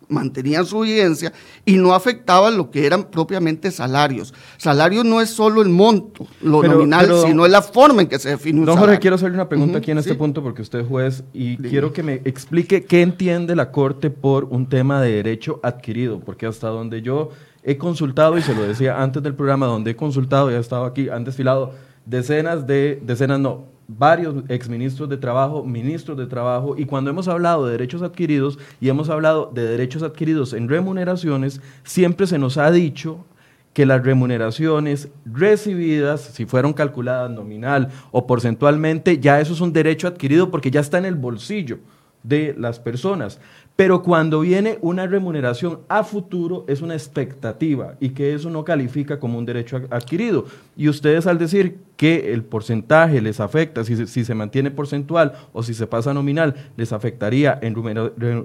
[0.09, 1.33] mantenían su vigencia
[1.65, 4.33] y no afectaban lo que eran propiamente salarios.
[4.57, 8.31] Salario no es solo el monto, lo nominal, sino es la forma en que se
[8.31, 10.87] define un don Jorge, quiero hacerle una pregunta aquí en este punto porque usted es
[10.87, 15.61] juez y quiero que me explique qué entiende la Corte por un tema de derecho
[15.63, 17.31] adquirido, porque hasta donde yo
[17.63, 20.85] he consultado, y se lo decía antes del programa, donde he consultado y he estado
[20.85, 26.87] aquí, han desfilado decenas de, decenas no, varios exministros de trabajo, ministros de trabajo, y
[26.87, 32.27] cuando hemos hablado de derechos adquiridos y hemos hablado de derechos adquiridos en remuneraciones, siempre
[32.27, 33.25] se nos ha dicho
[33.73, 40.09] que las remuneraciones recibidas, si fueron calculadas nominal o porcentualmente, ya eso es un derecho
[40.09, 41.79] adquirido porque ya está en el bolsillo
[42.23, 43.39] de las personas.
[43.77, 49.21] Pero cuando viene una remuneración a futuro es una expectativa y que eso no califica
[49.21, 50.47] como un derecho adquirido.
[50.79, 55.63] Y ustedes al decir que el porcentaje les afecta, si, si se mantiene porcentual o
[55.63, 57.75] si se pasa nominal, les afectaría en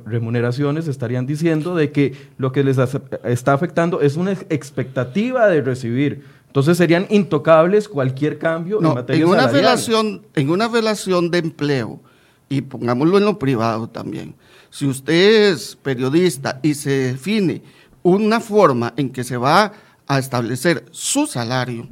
[0.05, 2.77] remuneraciones, estarían diciendo de que lo que les
[3.23, 6.23] está afectando es una expectativa de recibir.
[6.47, 12.01] Entonces serían intocables cualquier cambio en materia en una Relación, en una relación de empleo,
[12.49, 14.35] y pongámoslo en lo privado también,
[14.71, 17.61] si usted es periodista y se define
[18.01, 19.73] una forma en que se va
[20.07, 21.87] a establecer su salario,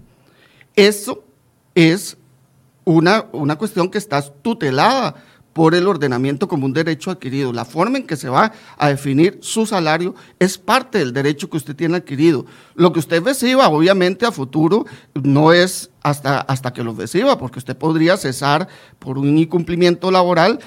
[0.76, 1.24] eso
[1.76, 2.18] es
[2.86, 7.52] una, una cuestión que está tutelada por el ordenamiento como un derecho adquirido.
[7.52, 11.58] La forma en que se va a definir su salario es parte del derecho que
[11.58, 12.46] usted tiene adquirido.
[12.76, 17.60] Lo que usted reciba, obviamente, a futuro, no es hasta, hasta que lo reciba, porque
[17.60, 18.68] usted podría cesar
[19.00, 20.60] por un incumplimiento laboral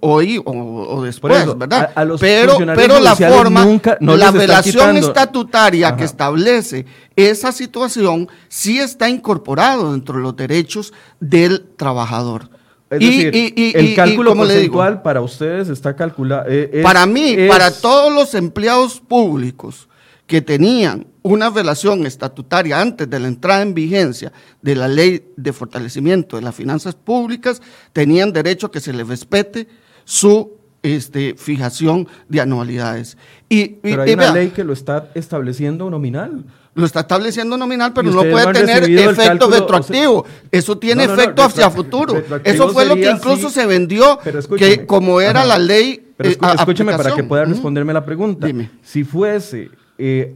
[0.00, 1.92] hoy o, después, ¿verdad?
[2.18, 3.66] pero pero la forma,
[4.00, 11.66] la relación estatutaria que establece esa situación sí está incorporado dentro de los derechos del
[11.76, 12.50] trabajador.
[12.90, 16.44] Es decir, el cálculo porcentual para ustedes está calculado.
[16.48, 19.88] Eh, para mí, para todos los empleados públicos
[20.26, 25.52] que tenían una relación estatutaria antes de la entrada en vigencia de la ley de
[25.52, 27.60] fortalecimiento de las finanzas públicas,
[27.92, 29.68] tenían derecho a que se les respete
[30.04, 33.16] su este, fijación de anualidades.
[33.48, 36.44] Y, pero hay una ley que lo está estableciendo nominal
[36.78, 40.24] lo está estableciendo nominal, pero no puede tener efecto retroactivo.
[40.50, 42.22] Eso tiene efecto hacia futuro.
[42.44, 44.18] Eso fue lo que incluso se vendió,
[44.56, 46.12] que como era la ley.
[46.16, 48.46] Pero eh, escúcheme para que pueda responderme la pregunta.
[48.46, 48.70] Dime.
[48.82, 50.34] Si fuese, eh,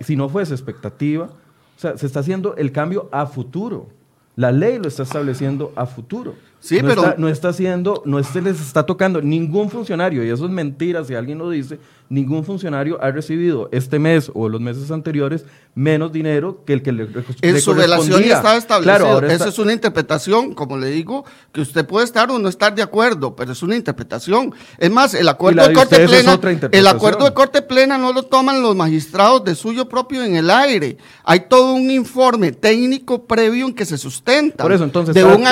[0.00, 3.88] si no fuese expectativa, o sea, se está haciendo el cambio a futuro.
[4.36, 6.34] La ley lo está estableciendo a futuro.
[6.62, 7.02] Sí, no pero.
[7.02, 11.04] Está, no está haciendo, no se les está tocando ningún funcionario, y eso es mentira
[11.04, 15.44] si alguien lo dice, ningún funcionario ha recibido este mes o los meses anteriores
[15.74, 17.08] menos dinero que el que le,
[17.40, 19.18] En su relación ya estaba establecido.
[19.18, 22.74] Claro, Esa es una interpretación, como le digo, que usted puede estar o no estar
[22.74, 24.54] de acuerdo, pero es una interpretación.
[24.76, 26.38] Es más, el acuerdo de corte plena,
[26.70, 30.50] el acuerdo de corte plena no lo toman los magistrados de suyo propio en el
[30.50, 30.98] aire.
[31.24, 34.62] Hay todo un informe técnico previo en que se sustenta.
[34.62, 35.42] Por eso, entonces, de, un,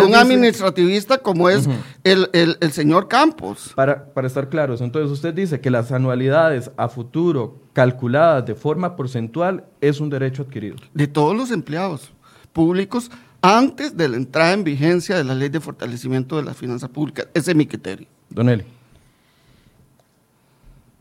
[0.00, 1.68] de un administrativista como es
[2.04, 3.72] el, el, señor Campos.
[3.74, 8.54] Para, para estar claros, entonces usted dice dice que las anualidades a futuro calculadas de
[8.54, 10.76] forma porcentual es un derecho adquirido.
[10.92, 12.12] De todos los empleados
[12.52, 16.90] públicos antes de la entrada en vigencia de la ley de fortalecimiento de las finanzas
[16.90, 17.28] públicas.
[17.32, 18.06] Ese es mi criterio.
[18.28, 18.64] Don Eli.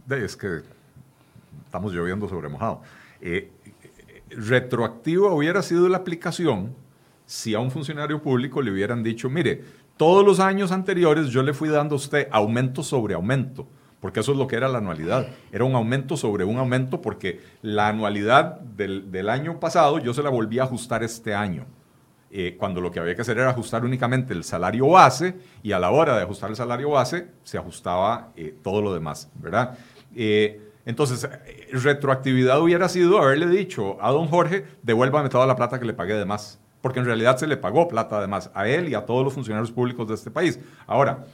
[0.10, 0.62] Es que
[1.65, 2.81] estamos lloviendo sobre mojado.
[3.19, 3.51] Eh,
[4.29, 6.73] retroactivo hubiera sido la aplicación
[7.28, 9.63] si a un funcionario público le hubieran dicho, mire,
[9.98, 13.68] todos los años anteriores yo le fui dando a usted aumento sobre aumento
[14.00, 15.28] porque eso es lo que era la anualidad.
[15.52, 20.30] Era un aumento sobre un aumento porque la anualidad del, año pasado yo se la
[20.30, 21.66] volví a ajustar este año.
[22.30, 25.80] Eh, cuando lo que había que hacer era ajustar únicamente el salario base y a
[25.80, 29.78] la hora de ajustar el salario base se ajustaba eh, todo lo demás, ¿verdad?
[30.13, 31.28] Eh, entonces,
[31.72, 36.13] retroactividad hubiera sido haberle dicho a don Jorge, devuélvame toda la plata que le pagué
[36.13, 39.06] de más, porque en realidad se le pagó plata de más a él y a
[39.06, 40.60] todos los funcionarios públicos de este país.
[40.86, 41.26] Ahora,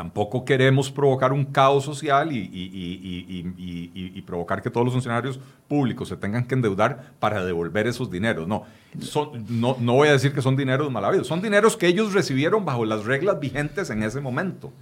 [0.00, 6.46] Tampoco queremos provocar un caos social y, provocar que todos los funcionarios públicos se tengan
[6.46, 8.48] que endeudar para devolver esos dineros.
[8.48, 8.64] No,
[9.48, 12.64] no, no, voy a decir que son dineros mal habidos, son dineros que ellos recibieron
[12.64, 14.72] bajo las reglas vigentes en ese momento.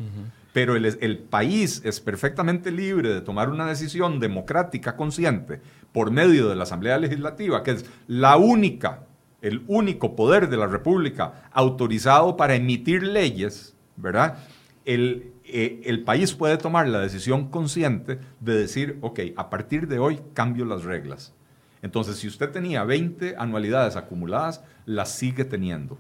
[0.53, 5.61] Pero el, el país es perfectamente libre de tomar una decisión democrática consciente
[5.91, 9.01] por medio de la Asamblea Legislativa, que es la única,
[9.41, 14.39] el único poder de la República autorizado para emitir leyes, ¿verdad?
[14.85, 20.21] Eh, el, país puede tomar la decisión consciente de decir, ok, a partir de hoy
[20.35, 21.35] cambio las reglas.
[21.83, 25.99] Entonces, si usted tenía 20 anualidades acumuladas, las sigue teniendo.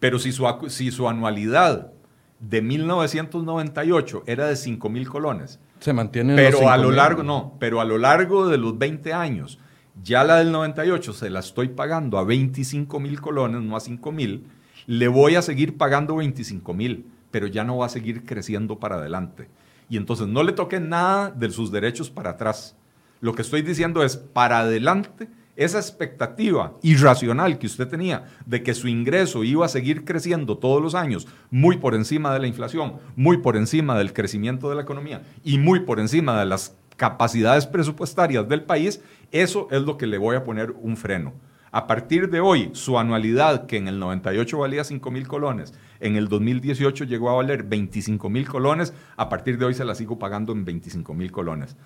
[0.00, 1.92] Pero si su, si su anualidad
[2.40, 7.80] de 1998 era de 5 mil colones, se mantiene pero a lo largo no pero
[7.80, 9.58] a lo largo de los 20 años
[10.02, 14.12] ya la del 98 se la estoy pagando a 25 mil colones no a 5
[14.12, 14.46] mil.
[14.86, 18.96] Le voy a seguir pagando 25 mil pero ya no va a seguir creciendo para
[18.96, 19.48] adelante.
[19.88, 22.76] Y entonces no le toque nada de sus derechos para atrás.
[23.20, 28.74] Lo que estoy diciendo es para adelante esa expectativa irracional que usted tenía de que
[28.74, 32.94] su ingreso iba a seguir creciendo todos los años, muy por encima de la inflación,
[33.16, 37.66] muy por encima del crecimiento de la economía y muy por encima de las capacidades
[37.66, 39.02] presupuestarias del país,
[39.32, 41.32] eso es lo que le voy a poner un freno.
[41.74, 46.16] A partir de hoy, su anualidad, que en el 98 valía 5 mil colones, en
[46.16, 50.18] el 2018 llegó a valer 25 mil colones, a partir de hoy se la sigo
[50.18, 51.78] pagando en 25 mil colones.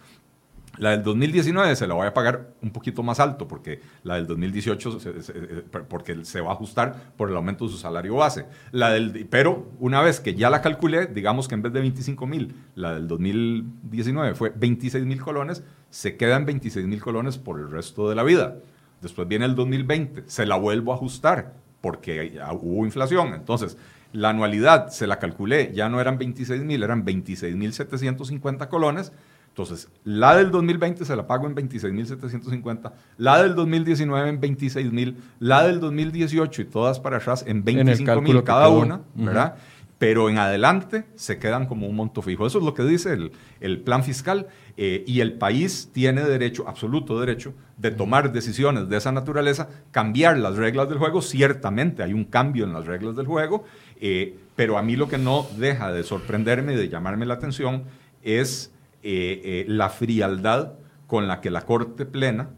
[0.78, 4.26] La del 2019 se la voy a pagar un poquito más alto porque la del
[4.26, 8.46] 2018 eh, porque se va a ajustar por el aumento de su salario base.
[8.72, 12.26] La del, pero una vez que ya la calculé, digamos que en vez de 25
[12.26, 17.70] mil, la del 2019 fue 26 mil colones, se quedan 26 mil colones por el
[17.70, 18.56] resto de la vida.
[19.00, 23.34] Después viene el 2020, se la vuelvo a ajustar porque hubo inflación.
[23.34, 23.76] Entonces,
[24.12, 29.12] la anualidad se la calculé, ya no eran 26 mil, eran 26 mil 750 colones
[29.56, 35.66] entonces, la del 2020 se la pago en 26.750, la del 2019 en 26.000, la
[35.66, 39.56] del 2018 y todas para atrás en 25.000 cada una, ¿verdad?
[39.96, 42.46] Pero en adelante se quedan como un monto fijo.
[42.46, 43.16] Eso es lo que dice
[43.60, 48.98] el, plan fiscal eh, y el país tiene derecho, absoluto derecho, de tomar decisiones de
[48.98, 51.22] esa naturaleza, cambiar las reglas del juego.
[51.22, 53.64] Ciertamente hay un cambio en las reglas del juego,
[54.02, 57.84] eh, pero a mí lo que no deja de sorprenderme y de llamarme la atención
[58.22, 58.70] es
[59.02, 60.74] eh, eh, la frialdad
[61.06, 62.50] con la que la Corte Plena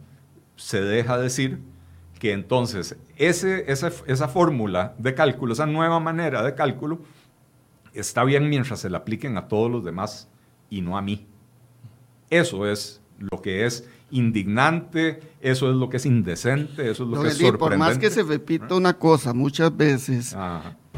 [0.56, 1.60] se deja decir
[2.18, 7.00] que entonces ese, esa, fórmula de cálculo, esa nueva manera de cálculo,
[7.94, 10.28] está bien mientras se la apliquen a todos los demás
[10.68, 11.26] y no a mí.
[12.30, 17.22] Eso es lo que es indignante, eso es lo que es indecente, eso es lo
[17.22, 17.58] que es sorprendente.
[17.58, 20.36] Por más que se repita una cosa muchas veces,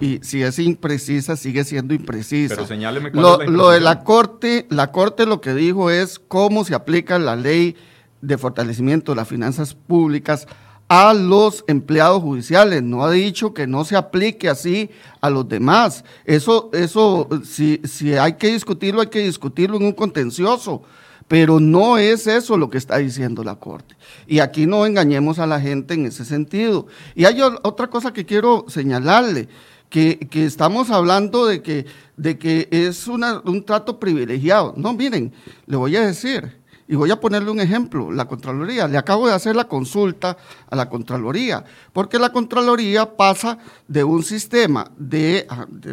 [0.01, 2.55] y si es imprecisa, sigue siendo imprecisa.
[2.55, 6.65] Pero señáleme cuál lo, lo de la Corte, la Corte lo que dijo es cómo
[6.65, 7.77] se aplica la ley
[8.23, 10.47] de fortalecimiento de las finanzas públicas
[10.91, 16.05] a los empleados judiciales, no ha dicho que no se aplique así a los demás.
[16.25, 20.83] Eso, eso, si, si hay que discutirlo, hay que discutirlo en un contencioso,
[21.29, 23.95] pero no es eso lo que está diciendo la Corte.
[24.27, 26.89] Y aquí no engañemos a la gente en ese sentido.
[27.15, 29.49] Y hay otra cosa que quiero señalarle
[29.91, 31.85] que, estamos hablando de que,
[32.17, 34.73] de que es un trato privilegiado.
[34.77, 35.33] No, miren,
[35.67, 38.89] le voy a decir, y voy a ponerle un ejemplo, la Contraloría.
[38.89, 40.37] Le acabo de hacer la consulta
[40.71, 45.47] a la Contraloría, porque la Contraloría pasa de un sistema de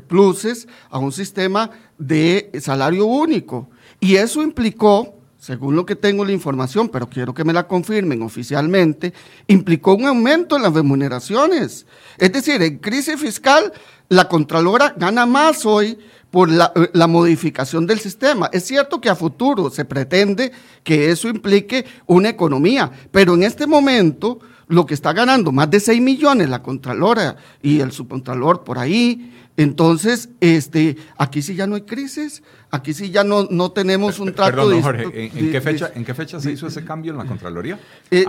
[0.07, 3.69] pluses a un sistema de salario único.
[3.99, 5.16] Y eso implicó
[5.47, 9.13] según lo que tengo la información, pero quiero que me la confirmen oficialmente,
[9.47, 11.85] implicó un aumento en las remuneraciones.
[12.17, 13.71] Es decir, en crisis fiscal,
[14.09, 15.97] la Contralora gana más hoy
[16.31, 18.49] por la, la, modificación del sistema.
[18.51, 20.51] Es cierto que a futuro se pretende
[20.83, 25.79] que eso implique una economía, pero en este momento lo que está ganando más de
[25.79, 31.75] 6 millones la Contralora y el subcontralor por ahí, entonces, este, aquí sí ya no
[31.75, 35.91] hay crisis, aquí sí ya no, no tenemos un trato Perdón, Jorge, ¿en, qué fecha,
[35.95, 37.79] ¿en qué fecha se hizo ese cambio en la Contraloría?
[38.11, 38.23] Eh,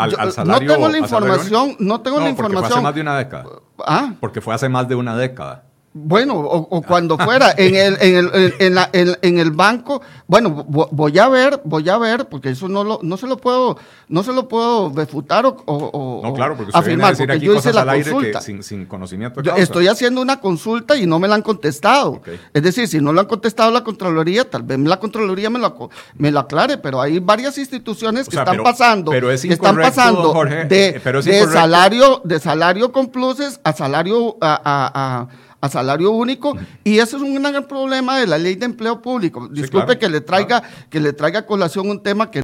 [0.46, 2.62] no tengo la información, no tengo la información.
[2.70, 3.44] Porque fue hace más de una década.
[3.86, 4.14] ¿Ah?
[4.18, 5.67] Porque fue hace más de una década.
[5.94, 11.18] Bueno, o, cuando fuera en el, en el, en, la, en, el banco, bueno, voy
[11.18, 13.78] a ver, voy a ver, porque eso no lo, no se lo puedo,
[14.08, 17.86] no se lo puedo refutar o, o no, claro, porque afirmar, porque yo hice la
[17.86, 18.42] consulta.
[18.42, 22.20] sin, sin, conocimiento de estoy haciendo una consulta y no me la han contestado.
[22.52, 25.88] Es decir, si no lo han contestado la Contraloría, tal vez la Contraloría me lo,
[26.16, 30.44] me lo aclare, pero hay varias instituciones que están pasando, pero es que están pasando
[30.44, 36.98] de, de salario, de salario con pluses a salario a, a a salario único y
[36.98, 39.48] ese es un gran problema de la ley de empleo público.
[39.48, 42.42] Disculpe que le traiga que le traiga a colación un tema que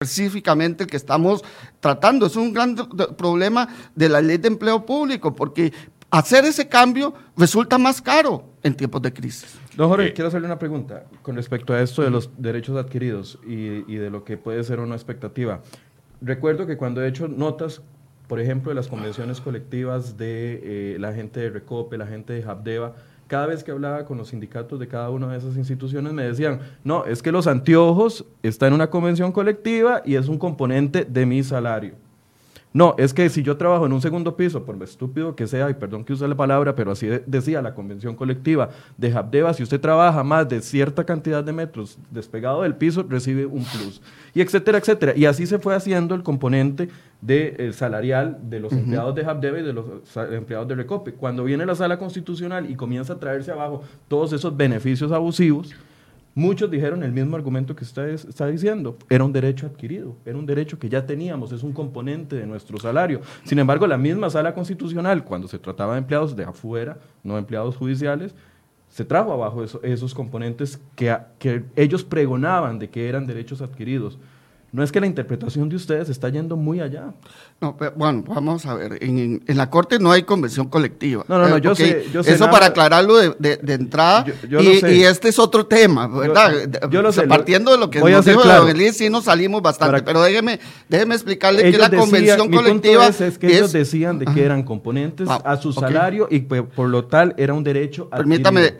[0.00, 1.42] específicamente el que estamos
[1.80, 2.26] tratando.
[2.26, 2.74] Es un gran
[3.16, 5.72] problema de la ley de empleo público porque
[6.10, 9.56] hacer ese cambio resulta más caro en tiempos de crisis.
[9.76, 13.90] Don Jorge, quiero hacerle una pregunta con respecto a esto de los derechos adquiridos y,
[13.92, 15.60] y de lo que puede ser una expectativa.
[16.20, 17.82] Recuerdo que cuando he hecho notas
[18.26, 22.42] por ejemplo, de las convenciones colectivas de eh, la gente de Recope, la gente de
[22.42, 22.94] Habdeba,
[23.26, 26.60] cada vez que hablaba con los sindicatos de cada una de esas instituciones me decían,
[26.84, 31.26] no, es que los anteojos están en una convención colectiva y es un componente de
[31.26, 31.94] mi salario.
[32.74, 35.70] No, es que si yo trabajo en un segundo piso, por lo estúpido que sea,
[35.70, 39.62] y perdón que use la palabra, pero así decía la convención colectiva de Habdeba, si
[39.62, 44.02] usted trabaja más de cierta cantidad de metros despegado del piso, recibe un plus.
[44.34, 45.12] Y etcétera, etcétera.
[45.16, 46.88] Y así se fue haciendo el componente
[47.20, 49.86] de, eh, salarial de los empleados de Habdeba y de los
[50.32, 51.12] empleados de Recope.
[51.12, 55.74] Cuando viene la sala constitucional y comienza a traerse abajo todos esos beneficios abusivos,
[56.36, 58.98] Muchos dijeron el mismo argumento que usted está diciendo.
[59.08, 62.76] Era un derecho adquirido, era un derecho que ya teníamos, es un componente de nuestro
[62.80, 63.20] salario.
[63.44, 67.76] Sin embargo, la misma sala constitucional, cuando se trataba de empleados de afuera, no empleados
[67.76, 68.34] judiciales,
[68.94, 74.20] se trajo abajo esos componentes que, que ellos pregonaban de que eran derechos adquiridos.
[74.74, 77.14] No es que la interpretación de ustedes está yendo muy allá.
[77.60, 78.98] No, bueno, vamos a ver.
[79.04, 81.24] En, la Corte no hay convención colectiva.
[81.28, 84.26] No, no, no, yo, sé, Eso para aclararlo de, entrada.
[84.50, 86.52] y, este es otro tema, ¿verdad?
[86.90, 87.28] Yo, lo sé.
[87.28, 88.66] Partiendo de lo que nos dijo claro.
[88.92, 90.02] Sí nos salimos bastante.
[90.02, 90.58] pero déjeme,
[90.88, 93.06] déjeme explicarle que la convención colectiva.
[93.06, 97.04] es, que ellos decían de que eran componentes a su salario y pues, por lo
[97.04, 98.10] tal era un derecho.
[98.10, 98.72] Permítame,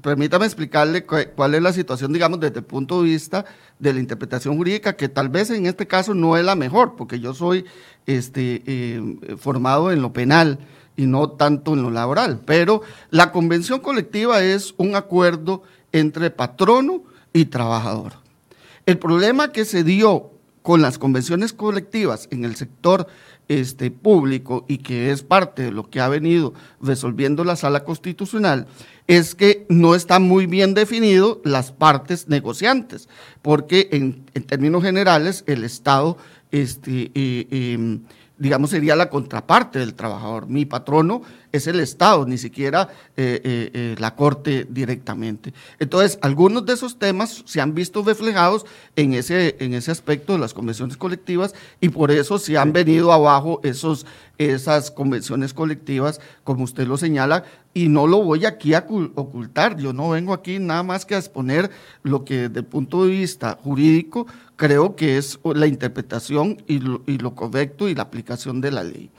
[0.00, 3.44] permítame explicarle cuál es la situación, digamos, desde el punto de vista
[3.78, 7.20] de la interpretación jurídica, que tal vez en este caso no es la mejor, porque
[7.20, 7.64] yo soy
[8.06, 10.58] este, eh, formado en lo penal
[10.96, 12.40] y no tanto en lo laboral.
[12.46, 15.62] Pero la convención colectiva es un acuerdo
[15.92, 17.02] entre patrono
[17.32, 18.14] y trabajador.
[18.86, 20.30] El problema que se dio
[20.62, 23.06] con las convenciones colectivas en el sector
[23.48, 28.66] este, público y que es parte de lo que ha venido resolviendo la sala constitucional
[29.06, 33.08] es que no está muy bien definido las partes negociantes,
[33.42, 36.16] porque en, términos generales el Estado
[36.50, 38.00] este, eh, em,
[38.38, 40.48] digamos, sería la contraparte del trabajador.
[40.48, 41.22] Mi patrono
[41.54, 45.54] es el Estado, ni siquiera eh, eh, eh, la Corte directamente.
[45.78, 50.40] Entonces, algunos de esos temas se han visto reflejados en ese, en ese aspecto de
[50.40, 54.04] las convenciones colectivas y por eso se han venido abajo esos,
[54.36, 58.84] esas convenciones colectivas, como usted lo señala, y no lo voy aquí a
[59.14, 59.76] ocultar.
[59.76, 61.70] Yo no vengo aquí nada más que a exponer
[62.02, 64.26] lo que desde el punto de vista jurídico
[64.56, 68.82] creo que es la interpretación y lo, y lo correcto y la aplicación de la
[68.82, 69.10] ley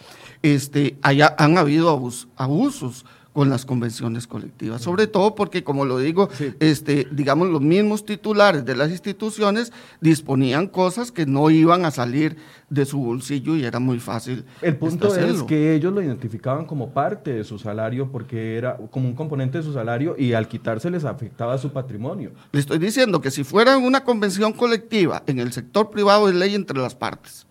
[0.54, 1.90] este, haya, han habido
[2.36, 6.30] abusos con las convenciones colectivas, sobre todo porque, como lo digo,
[6.62, 12.38] este, digamos, los mismos titulares de las instituciones disponían cosas que no iban a salir
[12.70, 14.46] de su bolsillo y era muy fácil.
[14.62, 19.10] El punto es que ellos lo identificaban como parte de su salario porque era como
[19.10, 22.32] un componente de su salario y al quitarse les afectaba su patrimonio.
[22.54, 26.56] Le estoy diciendo que si fuera una convención colectiva en el sector privado es ley
[26.56, 27.46] entre las partes.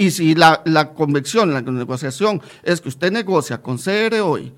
[0.00, 4.50] Y si la, la convicción, la negociación es que usted negocia con CR hoy,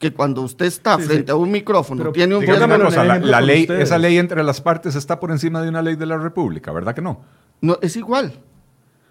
[0.00, 2.44] que cuando usted está frente a un micrófono tiene un...
[2.44, 6.18] la, ley, esa ley entre las partes está por encima de una ley de la
[6.18, 7.20] República, ¿verdad que no?
[7.60, 8.32] No, es igual.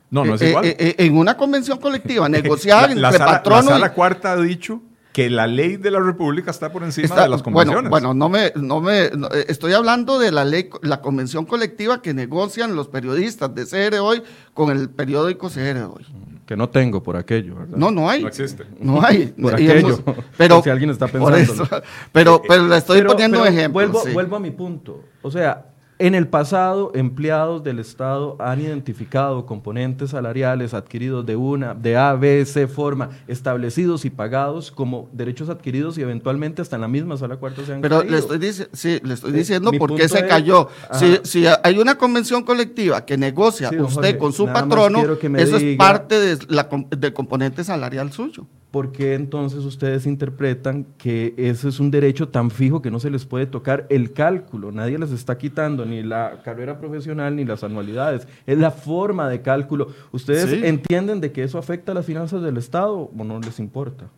[0.09, 0.65] No, no es eh, igual.
[0.65, 3.65] Eh, eh, en una convención colectiva, negociar entre patronos...
[3.67, 4.81] La sala cuarta ha dicho
[5.19, 7.89] que la ley de la República está por encima de las convenciones.
[7.89, 9.11] Bueno, no me, no me, eh,
[9.49, 14.23] estoy hablando de la ley, la convención colectiva que negocian los periodistas de CR hoy
[14.53, 16.05] con el periódico CR hoy.
[16.45, 17.75] Que no tengo por aquello, ¿verdad?
[17.75, 18.21] No, no hay.
[18.21, 18.63] No existe.
[18.79, 19.25] No hay.
[19.41, 20.01] por aquello.
[20.37, 21.67] pero, si alguien está pensando.
[22.13, 23.91] pero, pero le estoy poniendo ejemplos.
[23.91, 25.03] Vuelvo, vuelvo a mi punto.
[25.21, 25.68] O sea,
[25.99, 32.13] en el pasado, empleados del Estado han identificado componentes salariales adquiridos de una, de A,
[32.13, 37.17] B, C forma, establecidos y pagados como derechos adquiridos y eventualmente hasta en la misma
[37.17, 38.39] sala cuarta se han Pero le estoy,
[38.71, 40.69] sí, le estoy diciendo por qué se cayó.
[40.93, 45.03] Si, si, hay una convención colectiva que negocia usted con su patrono,
[45.37, 48.47] eso es parte de la, del componente salarial suyo.
[48.71, 53.09] ¿Por qué entonces ustedes interpretan que ese es un derecho tan fijo que no se
[53.09, 54.71] les puede tocar el cálculo?
[54.71, 58.27] Nadie les está quitando ni la carrera profesional ni las anualidades.
[58.45, 59.87] Es la forma de cálculo.
[60.11, 64.09] ¿Ustedes entienden de que eso afecta a las finanzas del Estado o no les importa?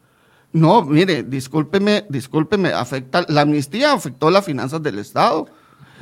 [0.54, 5.48] No, mire, discúlpeme, discúlpeme, afecta, la amnistía afectó las finanzas del Estado.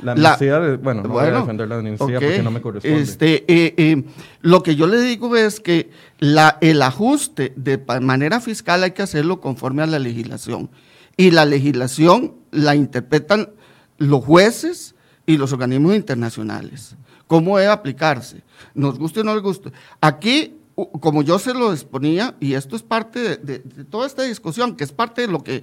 [0.02, 3.00] La amnistía, bueno, no voy a defender la amnistía porque no me corresponde.
[3.00, 4.04] Este, eh, eh,
[4.40, 9.02] lo que yo le digo es que la, el ajuste de manera fiscal hay que
[9.02, 10.70] hacerlo conforme a la legislación.
[11.16, 13.50] Y la legislación la interpretan
[13.98, 14.94] los jueces
[15.26, 16.96] y los organismos internacionales.
[17.26, 18.42] ¿Cómo debe aplicarse?
[18.74, 19.70] Nos guste o no les guste.
[20.00, 23.58] Aquí como yo se lo exponía, y esto es parte de,
[23.90, 25.62] toda esta discusión, que es parte de lo que,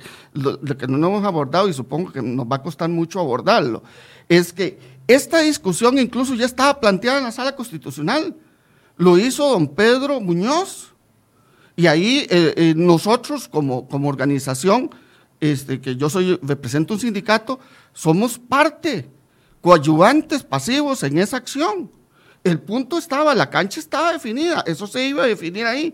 [0.87, 3.83] no hemos abordado y supongo que nos va a costar mucho abordarlo,
[4.29, 8.35] es que esta discusión incluso ya estaba planteada en la sala constitucional.
[8.97, 10.93] Lo hizo don Pedro Muñoz.
[11.77, 14.89] Y ahí eh, eh, nosotros como, como organización,
[15.39, 17.59] este, que yo soy, represento un sindicato,
[17.93, 19.07] somos parte,
[19.61, 21.91] coadyuvantes pasivos en esa acción.
[22.43, 25.93] El punto estaba, la cancha estaba definida, eso se iba a definir ahí.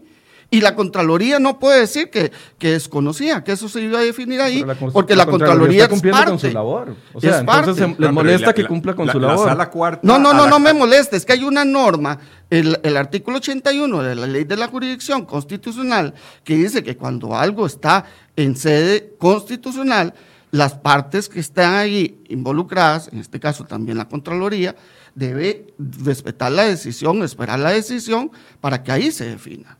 [0.53, 4.39] Y la Contraloría no puede decir que, que desconocía, que eso se iba a definir
[4.39, 6.95] ahí, porque la, Contraloría, está cumpliendo con su labor.
[7.11, 9.47] O sea, entonces les molesta que cumpla con su labor.
[9.47, 12.19] Sala cuarta no, no, no, no me molesta, es que hay una norma,
[12.51, 16.13] el, el artículo 81 de la ley de la jurisdicción constitucional,
[16.43, 20.13] que dice que cuando algo está en sede constitucional,
[20.51, 24.75] las partes que están ahí involucradas, en este caso también la Contraloría,
[25.15, 29.77] debe respetar la decisión, esperar la decisión para que ahí se defina.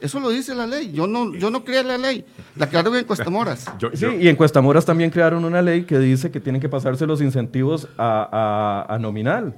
[0.00, 0.92] Eso lo dice la ley.
[0.92, 2.24] Yo no, yo no creé la ley.
[2.54, 3.66] La crearon en Cuestamoras.
[3.94, 7.20] Sí, y en Cuestamoras también crearon una ley que dice que tienen que pasarse los
[7.20, 9.54] incentivos a, nominal.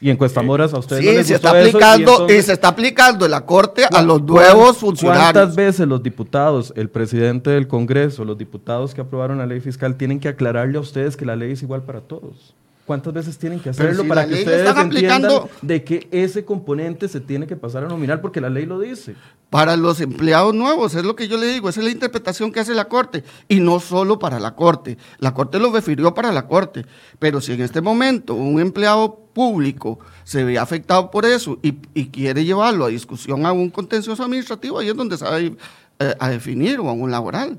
[0.00, 3.24] Y en Cuestamoras a ustedes sí, no les se está aplicando y, se está aplicando
[3.24, 5.32] en la corte a los nuevos funcionarios.
[5.32, 9.96] ¿Cuántas veces los diputados, el presidente del Congreso, los diputados que aprobaron la ley fiscal
[9.96, 12.54] tienen que aclararle a ustedes que la ley es igual para todos?
[12.86, 15.32] ¿Cuántas veces tienen que hacerlo para que ustedes entiendan
[15.62, 19.14] de que ese componente se tiene que pasar a nominal porque la ley lo dice?
[19.48, 22.60] Para los empleados nuevos, es lo que yo le digo, esa es la interpretación que
[22.60, 24.98] hace la Corte y no solo para la Corte.
[25.18, 26.84] La Corte lo refirió para la Corte,
[27.18, 31.72] pero si en este momento un empleado público se ve afectado por eso y,
[32.08, 35.56] quiere llevarlo a discusión a un contencioso administrativo, ahí es donde se va a, ir,
[36.00, 37.58] eh, a definir o a un laboral.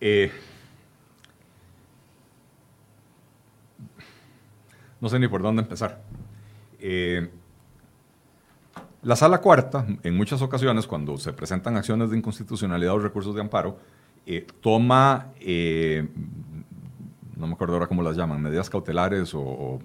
[0.00, 0.30] Eh,
[5.02, 6.00] no sé ni por dónde empezar.
[6.78, 7.28] Eh,
[9.02, 13.40] la sala cuarta, en muchas ocasiones, cuando se presentan acciones de inconstitucionalidad o recursos de
[13.40, 13.76] amparo,
[14.24, 16.08] eh, toma, eh,
[17.36, 19.80] no me acuerdo ahora cómo las llaman, medidas cautelares o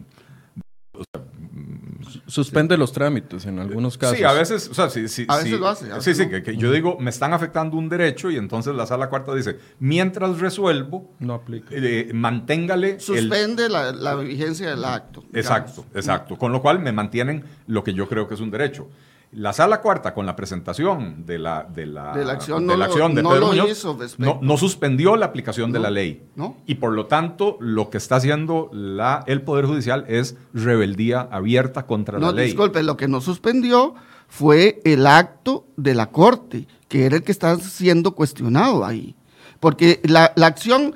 [2.28, 4.18] Suspende los trámites en algunos casos.
[4.18, 5.90] Sí, a veces, o sea, sí, sí, a veces lo hace.
[6.02, 9.34] sí, sí, que, yo digo, me están afectando un derecho y entonces la sala cuarta
[9.34, 11.68] dice, mientras resuelvo, no aplica.
[11.72, 13.00] Eh, manténgale.
[13.00, 15.24] Suspende la, vigencia del acto.
[15.34, 16.38] Exacto, exacto.
[16.38, 18.88] Con lo cual me mantienen lo que yo creo que es un derecho.
[19.34, 23.98] La sala cuarta, con la presentación de la, de la, acción, de, no Pedro hizo
[24.18, 26.24] no, suspendió la aplicación de la ley.
[26.66, 31.86] Y por lo tanto, lo que está haciendo la, el Poder Judicial es rebeldía abierta
[31.86, 32.36] contra la ley.
[32.36, 33.96] No, disculpe, lo que no suspendió
[34.30, 39.14] fue el acto de la Corte, que era el que está siendo cuestionado ahí.
[39.60, 40.96] Porque la, acción,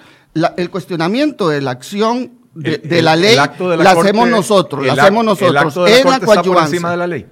[0.56, 3.44] el cuestionamiento de la acción de, la ley la,
[3.92, 6.76] hacemos nosotros, la hacemos nosotros en la coadyuvancia.
[6.76, 7.26] encima de la ley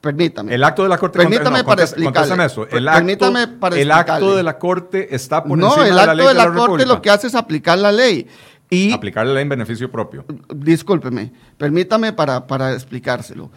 [0.00, 0.54] permítame.
[0.54, 1.18] El acto de la Corte.
[1.18, 2.44] Permítame para explicarle.
[2.44, 2.66] eso.
[2.68, 6.14] El acto, permítame para El acto de la Corte está por no, encima de la
[6.14, 6.24] ley.
[6.24, 8.26] No, el acto de la, Corte lo que hace es aplicar la ley.
[8.70, 10.24] Y, aplicar la ley en beneficio propio.
[10.54, 13.50] Discúlpeme, permítame para, para explicárselo.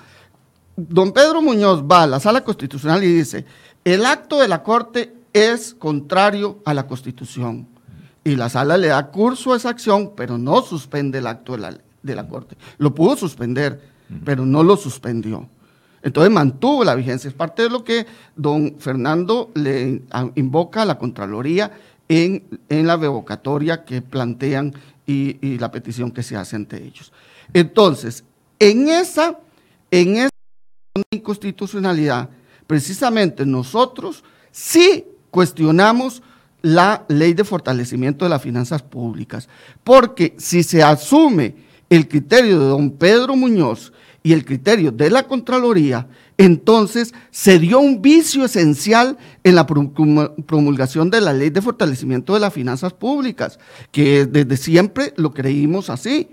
[0.76, 3.46] Don Pedro Muñoz va a la sala constitucional y dice,
[3.86, 7.68] el acto de la Corte es contrario a la Constitución.
[8.24, 11.60] Y la sala le da curso a esa acción, pero no suspende el acto de
[11.60, 12.58] la, de la Corte.
[12.78, 13.80] Lo pudo suspender,
[14.26, 15.48] pero no lo suspendió.
[16.06, 17.28] Entonces mantuvo la vigencia.
[17.28, 20.04] Es parte de lo que don Fernando le
[20.36, 21.72] invoca a la Contraloría
[22.08, 24.72] en, la revocatoria que plantean
[25.08, 27.12] y, la petición que se hace ante ellos.
[27.54, 28.24] Entonces,
[28.60, 29.40] en esa,
[29.90, 30.30] en esa
[31.10, 32.30] inconstitucionalidad,
[32.68, 36.22] precisamente nosotros sí cuestionamos
[36.62, 39.50] la ley de fortalecimiento de las finanzas públicas,
[39.84, 41.56] porque si se asume
[41.90, 43.92] el criterio de don Pedro Muñoz,
[44.26, 51.12] y el criterio de la Contraloría, entonces se dio un vicio esencial en la promulgación
[51.12, 53.60] de la ley de fortalecimiento de las finanzas públicas,
[53.92, 56.28] que desde siempre lo creímos así.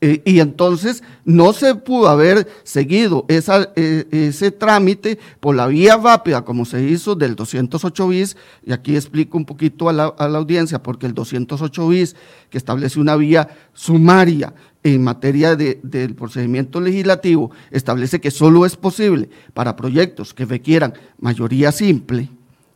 [0.00, 6.44] Eh, y entonces no se pudo haber seguido eh, ese trámite por la vía rápida
[6.44, 10.38] como se hizo del 208 bis, y aquí explico un poquito a la, a la
[10.38, 12.14] audiencia, porque el 208 bis,
[12.48, 14.54] que establece una vía sumaria
[14.84, 21.72] en materia del procedimiento legislativo establece que solo es posible para proyectos que requieran mayoría
[21.72, 22.28] simple,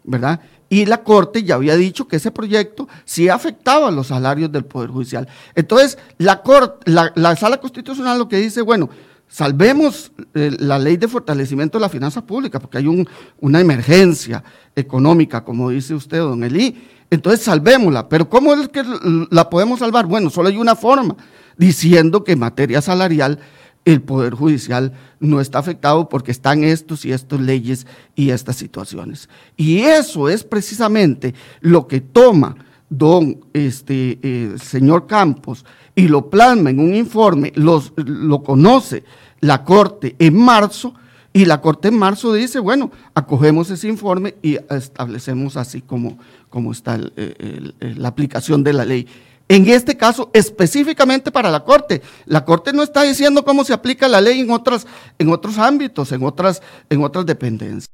[0.05, 0.41] ¿verdad?
[0.71, 4.91] Y la Corte ya había dicho que ese proyecto sí afectaba los salarios del Poder
[4.91, 5.29] Judicial.
[5.55, 6.43] Entonces, la,
[7.15, 8.89] la, Sala Constitucional lo que dice, bueno,
[9.29, 13.07] salvemos eh, la ley de fortalecimiento de la finanza pública, porque hay
[13.41, 14.43] una emergencia
[14.75, 16.83] económica, como dice usted, don Elí.
[17.11, 18.09] Entonces, salvémosla.
[18.09, 18.83] Pero ¿cómo es que
[19.31, 20.07] la podemos salvar?
[20.07, 21.17] Bueno, solo hay una forma
[21.59, 23.41] diciendo que en materia salarial
[23.85, 29.29] el Poder Judicial no está afectado porque están estos y estas leyes y estas situaciones.
[29.57, 32.57] Y eso es precisamente lo que toma
[32.91, 39.05] don este, eh, señor Campos y lo plasma en un informe, los, lo conoce
[39.41, 40.95] la Corte en marzo,
[41.33, 46.73] y la Corte en marzo dice, bueno, acogemos ese informe y establecemos así como, como
[46.73, 49.07] está la aplicación de la ley
[49.49, 52.03] en este caso específicamente para la Corte.
[52.26, 54.86] La Corte no está diciendo cómo se aplica la ley en, otras,
[55.18, 57.88] en otros ámbitos, en otras, en otras dependencias.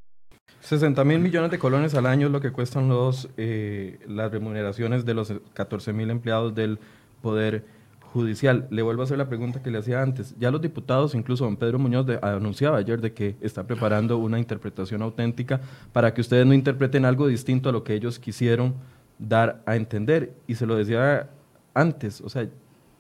[0.61, 5.05] 60 mil millones de colones al año es lo que cuestan los, eh, las remuneraciones
[5.05, 6.79] de los 14 mil empleados del
[7.21, 7.67] Poder
[8.15, 8.67] Judicial.
[8.71, 10.35] Le vuelvo a hacer la pregunta que le hacía antes.
[10.39, 15.03] Ya los diputados, incluso don Pedro Muñoz, anunciaba ayer de que está preparando una interpretación
[15.03, 15.61] auténtica
[15.93, 18.75] para que ustedes no interpreten algo distinto a lo que ellos quisieron
[19.19, 20.33] dar a entender.
[20.47, 21.29] Y se lo decía
[21.75, 22.49] antes, o sea,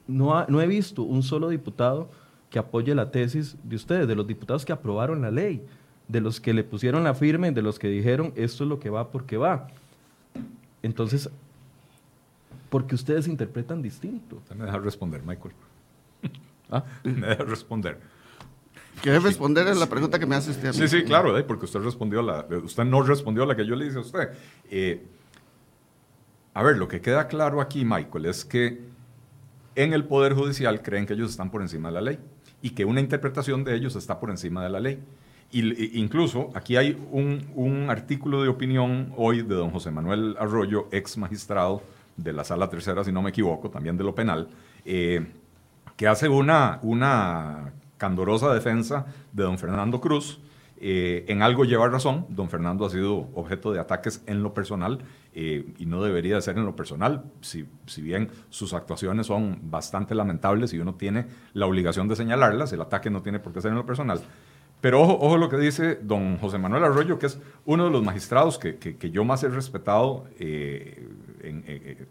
[0.06, 2.10] no, no he visto un solo diputado
[2.50, 5.64] que apoye la tesis de ustedes, de los diputados que aprobaron la ley
[6.08, 8.90] de los que le pusieron la firme, de los que dijeron esto es lo que
[8.90, 9.68] va porque va.
[10.82, 11.30] Entonces,
[12.68, 14.42] porque ustedes interpretan distinto.
[14.56, 15.54] me deja responder, Michael.
[16.70, 16.84] ¿Ah?
[17.04, 17.98] Me deja responder.
[19.02, 20.72] ¿Quiere responder a la pregunta que me hace usted?
[20.72, 23.86] Sí, sí, claro, porque usted respondió la, usted no respondió a la que yo le
[23.86, 24.30] hice a usted.
[24.70, 25.04] Eh,
[26.54, 28.80] a ver, lo que queda claro aquí, Michael, es que
[29.74, 32.18] en el Poder Judicial creen que ellos están por encima de la ley
[32.62, 35.02] y que una interpretación de ellos está por encima de la ley.
[35.50, 41.18] Y, incluso aquí hay un, artículo de opinión hoy de don José Manuel Arroyo, ex
[41.18, 41.82] magistrado
[42.16, 44.48] de la Sala Tercera, si no me equivoco, también de lo penal,
[44.84, 45.26] eh,
[45.96, 50.40] que hace una, una candorosa defensa de don Fernando Cruz.
[50.80, 55.00] Eh, en algo lleva razón, don Fernando ha sido objeto de ataques en lo personal
[55.34, 60.14] eh, y no debería ser en lo personal, si, si, bien sus actuaciones son bastante
[60.14, 63.72] lamentables y uno tiene la obligación de señalarlas, el ataque no tiene por qué ser
[63.72, 64.20] en lo personal.
[64.84, 68.04] Pero ojo, ojo lo que dice don José Manuel Arroyo, que es uno de los
[68.04, 71.08] magistrados que, que, yo más he respetado, eh,
[71.42, 72.06] en, eh,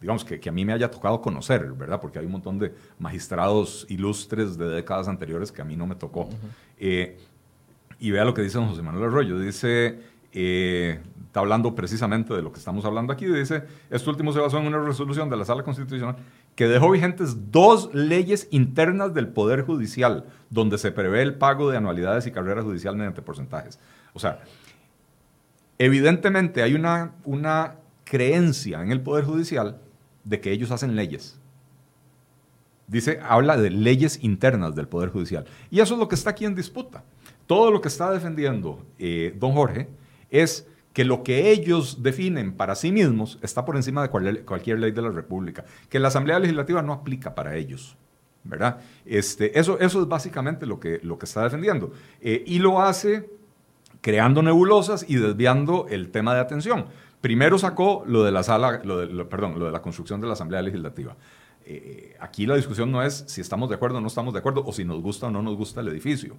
[0.00, 1.98] digamos, que, que, a mí me haya tocado conocer, ¿verdad?
[1.98, 5.94] Porque hay un montón de magistrados ilustres de décadas anteriores que a mí no me
[5.94, 6.28] tocó.
[6.78, 7.16] Eh,
[7.98, 9.38] y vea lo que dice don José Manuel Arroyo.
[9.40, 9.98] Dice,
[11.36, 14.68] está hablando precisamente de lo que estamos hablando aquí, dice, este último se basó en
[14.68, 16.16] una resolución de la Sala Constitucional
[16.54, 21.76] que dejó vigentes dos leyes internas del Poder Judicial, donde se prevé el pago de
[21.76, 23.78] anualidades y carrera judicial mediante porcentajes.
[24.14, 24.40] O sea,
[25.76, 27.74] evidentemente hay una, una
[28.04, 29.78] creencia en el Poder Judicial
[30.24, 31.38] de que ellos hacen leyes.
[32.86, 35.44] Dice, habla de leyes internas del Poder Judicial.
[35.70, 37.04] Y eso es lo que está aquí en disputa.
[37.46, 39.90] Todo lo que está defendiendo eh, don Jorge
[40.30, 40.66] es
[40.96, 45.02] que lo que ellos definen para sí mismos está por encima de cualquier ley de
[45.02, 47.98] la República, que la Asamblea Legislativa no aplica para ellos.
[48.44, 48.78] ¿verdad?
[49.04, 51.92] Este, eso, eso es básicamente lo que, lo que está defendiendo.
[52.22, 53.28] Eh, y lo hace
[54.00, 56.86] creando nebulosas y desviando el tema de atención.
[57.20, 60.62] Primero sacó lo de la sala, lo perdón, lo de la construcción de la Asamblea
[60.62, 61.14] Legislativa.
[61.66, 64.64] Eh, aquí la discusión no es si estamos de acuerdo o no estamos de acuerdo,
[64.64, 66.38] o si nos gusta o no nos gusta el edificio.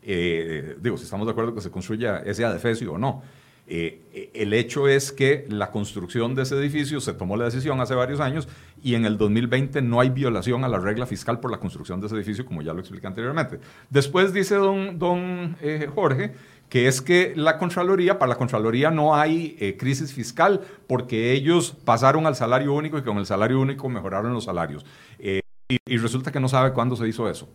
[0.00, 3.24] Eh, digo, si estamos de acuerdo que se construya ese adefesio o no.
[3.68, 7.94] Eh, el hecho es que la construcción de ese edificio se tomó la decisión hace
[7.94, 8.46] varios años
[8.80, 12.06] y en el 2020 no hay violación a la regla fiscal por la construcción de
[12.06, 13.58] ese edificio, como ya lo expliqué anteriormente.
[13.90, 16.34] Después dice don, don eh, Jorge
[16.68, 21.76] que es que la Contraloría, para la Contraloría no hay eh, crisis fiscal porque ellos
[21.84, 24.84] pasaron al salario único y con el salario único mejoraron los salarios.
[25.68, 27.48] y resulta que no sabe cuándo se hizo eso.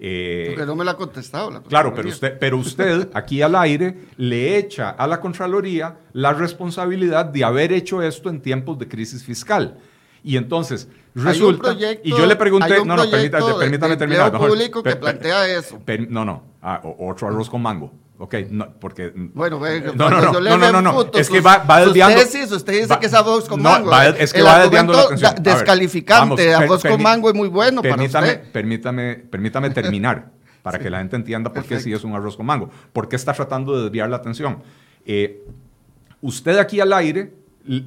[0.00, 1.62] Eh, Porque no me la ha contestado.
[1.64, 7.26] claro, pero usted, pero usted aquí al aire le echa a la Contraloría la responsabilidad
[7.26, 9.78] de haber hecho esto en tiempos de crisis fiscal.
[10.22, 11.76] Y entonces resulta.
[12.02, 12.84] y yo le pregunté.
[12.84, 14.36] no, no, permítame, permítame terminar.
[14.36, 15.80] público que plantea eso.
[16.08, 16.44] no, no.
[16.62, 17.92] Ah, otro arroz con mango.
[18.20, 19.12] Ok, no, porque.
[19.14, 19.60] Bueno,
[19.94, 22.18] no, no, no, no, no, no, es que va, va desviando.
[22.18, 23.90] Tesis, usted dice que es arroz con mango.
[23.90, 25.34] Va, es que va desviando la atención.
[25.40, 28.52] Descalificante, arroz con mango es muy bueno permítame, para usted.
[28.52, 32.44] Permítame, permítame terminar para que la gente entienda por qué sí es un arroz con
[32.44, 32.70] mango.
[32.92, 34.64] ¿Por qué está tratando de desviar la atención?
[35.06, 35.44] Eh,
[36.20, 37.32] usted aquí al aire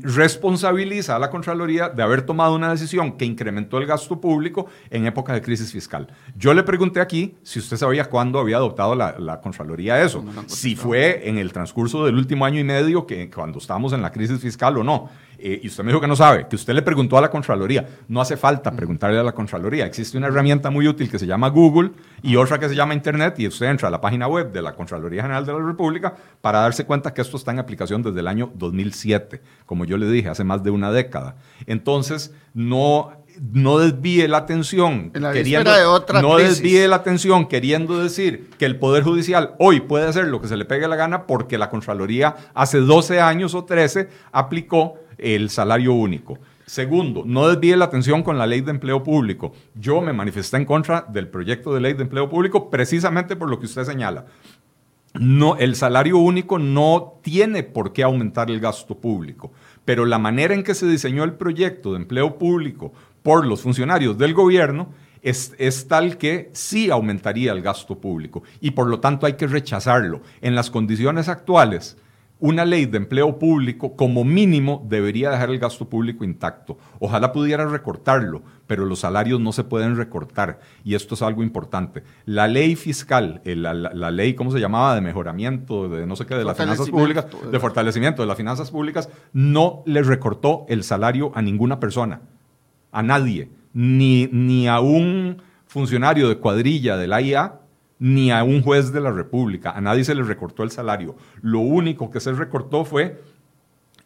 [0.01, 5.05] responsabiliza a la Contraloría de haber tomado una decisión que incrementó el gasto público en
[5.05, 6.07] época de crisis fiscal.
[6.36, 11.27] Yo le pregunté aquí si usted sabía cuándo había adoptado la, Contraloría eso, si fue
[11.27, 14.77] en el transcurso del último año y medio, que cuando estábamos en la crisis fiscal
[14.77, 15.09] o no.
[15.44, 17.88] Eh, y usted me dijo que no sabe, que usted le preguntó a la Contraloría.
[18.08, 19.86] No hace falta preguntarle a la Contraloría.
[19.86, 23.39] Existe una herramienta muy útil que se llama Google y otra que se llama Internet
[23.39, 26.60] y usted entra a la página web de la Contraloría General de la República para
[26.60, 30.30] darse cuenta que esto está en aplicación desde el año 2007, como yo le dije,
[30.30, 31.36] hace más de una década.
[31.66, 35.72] Entonces, no no desvíe la atención queriendo,
[36.22, 40.48] no desvíe la atención queriendo decir que el Poder Judicial hoy puede hacer lo que
[40.48, 45.49] se le pegue la gana porque la Contraloría hace 12 años o 13 aplicó el
[45.49, 46.39] salario único.
[46.65, 49.53] Segundo, no desvíe la atención con la ley de empleo público.
[49.76, 53.59] Yo me manifesté en contra del proyecto de ley de empleo público precisamente por lo
[53.59, 54.28] que usted señala.
[55.13, 59.51] no, el salario único no tiene por qué aumentar el gasto público,
[59.84, 64.17] pero la manera en que se diseñó el proyecto de empleo público por los funcionarios
[64.17, 69.26] del gobierno es, es, tal que sí aumentaría el gasto público y por lo tanto
[69.26, 70.22] hay que rechazarlo.
[70.41, 71.97] En las condiciones actuales,
[72.42, 76.78] una ley de empleo público como mínimo debería dejar el gasto público intacto.
[77.00, 82.04] Ojalá pudiera recortarlo, pero los salarios no se pueden recortar y esto es algo importante.
[82.26, 84.96] La ley fiscal, eh, la, la, ley, ¿cómo se llamaba?
[84.96, 88.72] De mejoramiento, de no sé qué, de las finanzas públicas, de fortalecimiento de las finanzas
[88.72, 92.22] públicas, no le recortó el salario a ninguna persona,
[92.92, 97.61] a nadie, ni, ni a un funcionario de cuadrilla de la IA
[98.02, 99.70] ni a un juez de la República.
[99.70, 101.16] A nadie se le recortó el salario.
[101.43, 103.22] Lo único que se recortó fue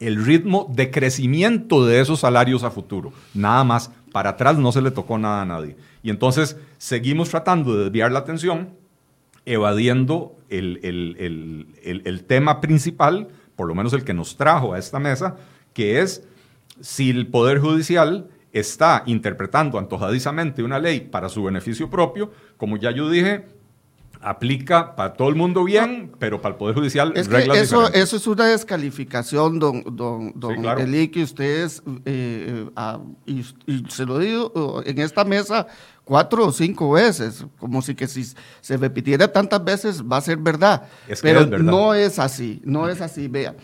[0.02, 3.14] el ritmo de crecimiento de esos salarios a futuro.
[3.34, 3.90] Nada más.
[4.12, 5.78] Para atrás no se le tocó nada a nadie.
[6.04, 8.70] Y entonces seguimos tratando de desviar la atención,
[9.46, 10.80] evadiendo el,
[11.84, 15.38] el tema principal, por lo menos el que nos trajo a esta mesa,
[15.74, 16.26] que es
[16.82, 22.92] si el Poder Judicial está interpretando antojadizamente una ley para su beneficio propio, como ya
[22.92, 23.46] yo dije,
[24.26, 28.18] aplica para todo el mundo bien, pero para el Poder Judicial es reglas eso, eso
[28.18, 32.66] es una descalificación, don, don, don Eli, que ustedes, eh,
[33.28, 33.44] y,
[33.88, 35.68] se lo digo en esta mesa
[36.04, 38.26] cuatro o cinco veces, como si que si
[38.62, 40.88] se repitiera tantas veces va a ser verdad.
[41.22, 43.56] pero no es así, no es así, vea.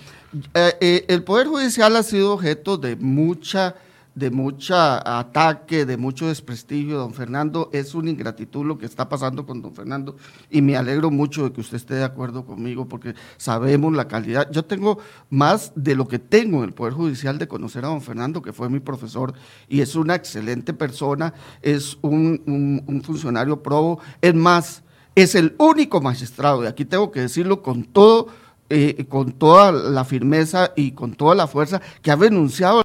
[0.54, 3.76] Eh, eh, el Poder Judicial ha sido objeto de mucha
[4.16, 6.98] de mucho ataque, de mucho desprestigio.
[6.98, 10.16] Don Fernando, es una ingratitud lo que está pasando con don Fernando
[10.50, 14.50] y me alegro mucho de que usted esté de acuerdo conmigo porque sabemos la calidad.
[14.52, 15.00] Yo tengo
[15.30, 18.54] más de lo que tengo en el Poder Judicial de conocer a don Fernando, que
[18.54, 19.34] fue mi profesor
[19.70, 24.00] y es una excelente persona, es un, un funcionario probo.
[24.22, 24.84] Es más,
[25.16, 28.28] es el único magistrado, y aquí tengo que decirlo con todo.
[28.74, 32.84] Eh, con toda la firmeza y con toda la fuerza que ha renunciado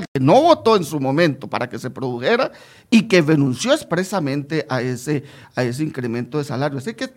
[0.00, 2.52] que no votó en su momento para que se produjera
[2.90, 5.24] y que renunció expresamente a ese,
[5.54, 6.78] a ese incremento de salario.
[6.78, 7.10] Así que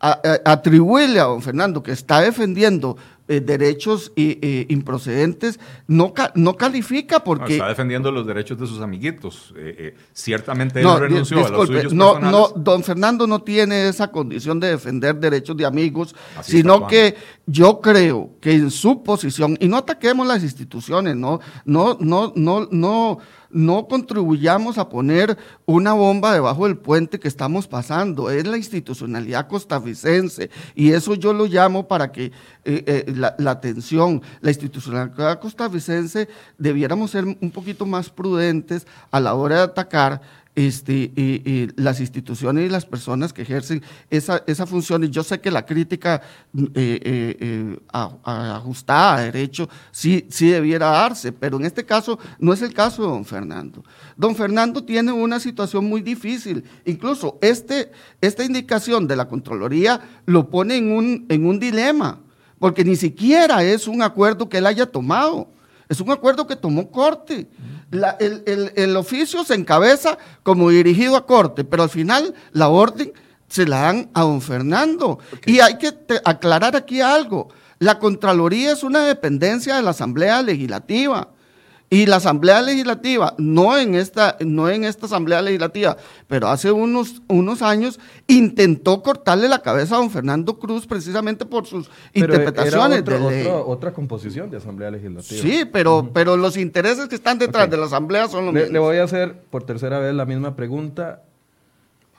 [0.00, 2.96] atribuirle a don Fernando que está defendiendo
[3.28, 7.54] eh, derechos eh, improcedentes no, no califica porque...
[7.54, 9.52] está defendiendo los derechos de sus amiguitos.
[9.56, 14.60] Eh, ciertamente él renunció a los suyos no, no, don Fernando no tiene esa condición
[14.60, 17.16] de defender derechos de amigos, sino que
[17.46, 22.68] yo creo que en su posición, y no ataquemos las instituciones, no, no, no, no,
[22.70, 23.18] no
[23.50, 28.30] no contribuyamos a poner una bomba debajo del puente que estamos pasando.
[28.30, 32.32] Es la institucionalidad costarricense y eso yo lo llamo para que eh,
[32.64, 39.56] eh, la, atención, la institucionalidad costarricense debiéramos ser un poquito más prudentes a la hora
[39.56, 40.20] de atacar
[40.56, 45.04] este, las instituciones y las personas que ejercen esa, esa función.
[45.04, 46.22] Y yo sé que la crítica
[46.56, 52.54] eh, eh, eh ajustada a derecho sí, sí debiera darse, pero en este caso no
[52.54, 53.84] es el caso de don Fernando.
[54.16, 56.64] Don Fernando tiene una situación muy difícil.
[56.86, 57.92] Incluso este,
[58.22, 62.20] esta indicación de la Contraloría lo pone en un, en un dilema,
[62.58, 65.48] porque ni siquiera es un acuerdo que él haya tomado.
[65.88, 67.48] Es un acuerdo que tomó corte.
[68.18, 73.12] el, oficio se encabeza como dirigido a corte, pero al final la orden
[73.48, 75.18] se la dan a don Fernando.
[75.44, 75.92] Y hay que
[76.24, 77.48] aclarar aquí algo.
[77.78, 81.28] La Contraloría es una dependencia de la Asamblea Legislativa.
[81.88, 87.22] Y la Asamblea Legislativa, no en esta, no en esta Asamblea Legislativa, pero hace unos,
[87.28, 93.04] unos años intentó cortarle la cabeza a don Fernando Cruz precisamente por sus interpretaciones.
[93.06, 95.40] Era otra composición de Asamblea Legislativa.
[95.40, 98.72] Sí, pero, pero los intereses que están detrás de la Asamblea son los le, mismos.
[98.72, 101.22] Le voy a hacer por tercera vez la misma pregunta.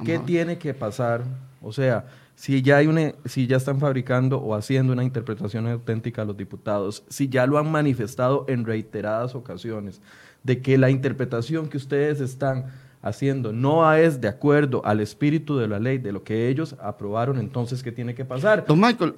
[0.05, 1.23] ¿Qué tiene que pasar?
[1.61, 2.05] O sea,
[2.37, 6.37] si ya, hay una, si ya están fabricando o haciendo una interpretación auténtica a los
[6.37, 10.01] diputados, si ya lo han manifestado en reiteradas ocasiones,
[10.43, 12.65] de que la interpretación que ustedes están
[13.01, 17.39] haciendo no es de acuerdo al espíritu de la ley, de lo que ellos aprobaron,
[17.39, 18.65] entonces, ¿qué tiene que pasar?
[18.67, 19.15] Don Michael.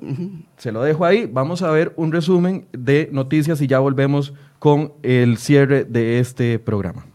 [0.55, 1.30] Se lo dejo ahí.
[1.30, 6.57] Vamos a ver un resumen de noticias y ya volvemos con el cierre de este
[6.57, 7.05] programa.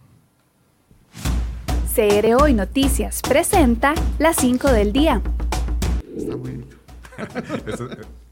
[1.95, 5.23] CR Hoy Noticias presenta las 5 del día.
[6.17, 6.65] Está muy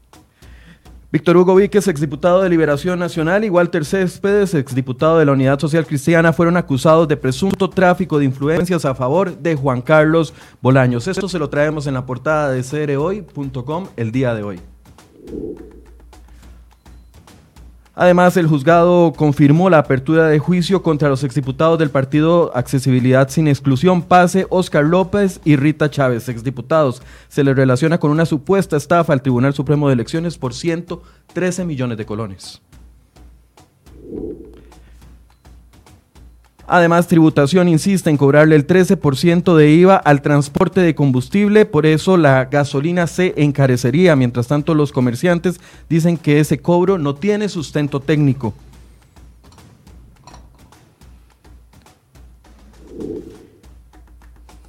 [1.13, 5.85] Víctor Hugo Víquez, exdiputado de Liberación Nacional, y Walter Céspedes, exdiputado de la Unidad Social
[5.85, 11.07] Cristiana, fueron acusados de presunto tráfico de influencias a favor de Juan Carlos Bolaños.
[11.07, 14.59] Esto se lo traemos en la portada de crhoy.com el día de hoy.
[17.95, 23.47] Además, el juzgado confirmó la apertura de juicio contra los exdiputados del partido Accesibilidad sin
[23.47, 27.03] Exclusión, PASE, Oscar López y Rita Chávez, exdiputados.
[27.27, 31.99] Se les relaciona con una supuesta estafa al Tribunal Supremo de Elecciones por 113 millones
[31.99, 32.61] de colones.
[36.65, 42.15] Además, tributación insiste en cobrarle el 13% de IVA al transporte de combustible, por eso
[42.15, 44.15] la gasolina se encarecería.
[44.15, 45.59] Mientras tanto, los comerciantes
[45.89, 48.53] dicen que ese cobro no tiene sustento técnico.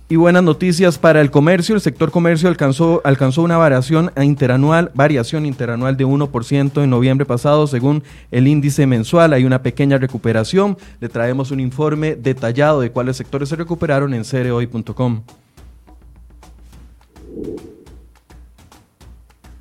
[0.06, 1.74] Y buenas noticias para el comercio.
[1.74, 7.66] El sector comercio alcanzó, alcanzó una variación interanual, variación interanual de 1% en noviembre pasado,
[7.66, 9.32] según el índice mensual.
[9.32, 10.76] Hay una pequeña recuperación.
[11.00, 15.22] Le traemos un informe detallado de cuáles sectores se recuperaron en cereoy.com.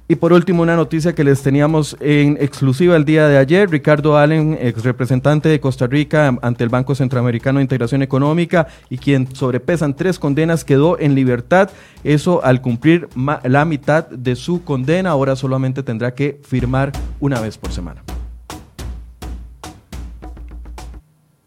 [0.06, 3.70] Y por último, una noticia que les teníamos en exclusiva el día de ayer.
[3.70, 8.98] Ricardo Allen, ex representante de Costa Rica ante el Banco Centroamericano de Integración Económica y
[8.98, 11.70] quien sobrepesan tres condenas, quedó en libertad.
[12.04, 13.08] Eso al cumplir
[13.46, 16.92] la mitad de su condena, ahora solamente tendrá que firmar
[17.22, 18.04] una vez por semana.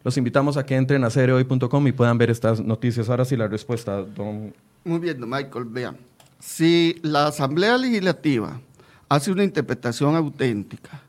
[0.03, 3.11] Los invitamos a que entren a cereoy.com y puedan ver estas noticias.
[3.11, 4.55] Ahora sí la respuesta, don...
[4.85, 5.97] Muy bien, Michael, vean.
[6.39, 8.61] Si la Asamblea Legislativa
[9.09, 11.03] hace una interpretación auténtica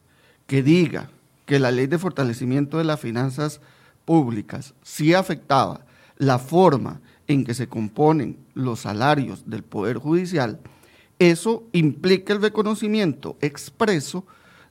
[0.45, 1.09] que diga
[1.45, 3.59] que la ley de fortalecimiento de las finanzas
[4.05, 5.85] públicas sí afectaba
[6.17, 10.59] la forma en que se componen los salarios del Poder Judicial,
[11.19, 14.25] eso implica el reconocimiento expreso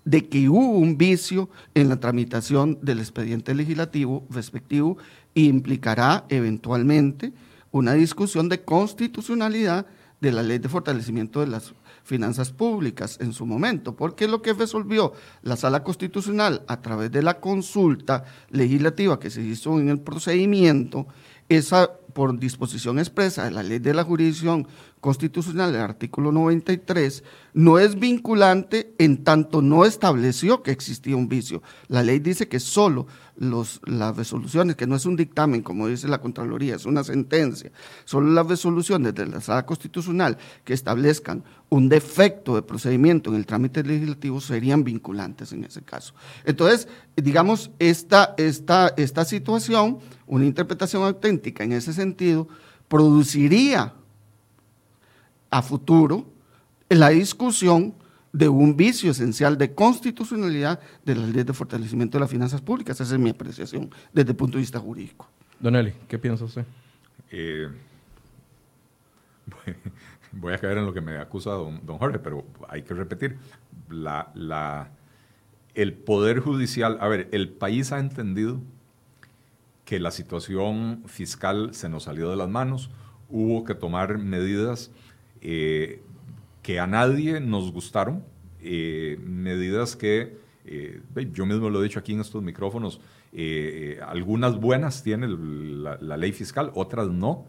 [0.05, 4.97] de que hubo un vicio en la tramitación del expediente legislativo respectivo
[5.35, 7.33] e implicará eventualmente
[7.73, 9.87] una discusión de constitucionalidad
[10.21, 14.53] de la ley de fortalecimiento de las finanzas públicas en su momento, porque lo que
[14.53, 15.13] resolvió
[15.43, 21.07] la sala constitucional a través de la consulta legislativa que se hizo en el procedimiento,
[21.49, 24.67] esa por disposición expresa de la ley de la jurisdicción
[25.07, 27.23] constitucional, el artículo 93,
[27.55, 31.63] no es vinculante en tanto no estableció que existía un vicio.
[31.87, 36.09] La ley dice que solo los, las resoluciones, que no es un dictamen, como dice
[36.09, 37.71] la Contraloría, es una sentencia,
[38.05, 43.47] solo las resoluciones de la sala constitucional que establezcan un defecto de procedimiento en el
[43.47, 46.15] trámite legislativo serían vinculantes en ese caso.
[46.45, 52.49] Entonces, digamos, esta, esta, esta situación, una interpretación auténtica en ese sentido,
[52.89, 53.95] produciría
[55.57, 56.27] a futuro
[56.91, 57.95] la discusión
[58.31, 63.01] de un vicio esencial de constitucionalidad de la ley de fortalecimiento de las finanzas públicas.
[63.01, 65.27] Esa es mi apreciación desde el punto de vista jurídico.
[65.59, 66.67] Don Eli, ¿qué piensa usted?
[67.31, 67.69] Eh,
[70.33, 73.39] voy a caer en lo que me acusa don, don Jorge, pero hay que repetir.
[73.89, 74.91] La, la,
[75.75, 78.61] el Poder Judicial, a ver, el país ha entendido
[79.87, 82.91] que la situación fiscal se nos salió de las manos,
[83.31, 84.91] hubo que tomar medidas
[85.41, 86.01] eh,
[86.63, 88.25] que a nadie nos gustaron,
[88.61, 91.01] eh, medidas que, eh,
[91.33, 93.01] yo mismo lo he dicho aquí en estos micrófonos,
[94.07, 97.47] algunas buenas tiene la, ley fiscal, otras no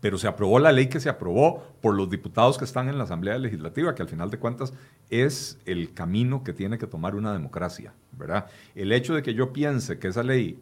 [0.00, 3.04] pero se aprobó la ley que se aprobó por los diputados que están en la
[3.04, 4.72] Asamblea Legislativa, que al final de cuentas
[5.10, 8.46] es el camino que tiene que tomar una democracia, ¿verdad?
[8.74, 10.58] El hecho de que yo piense que esa ley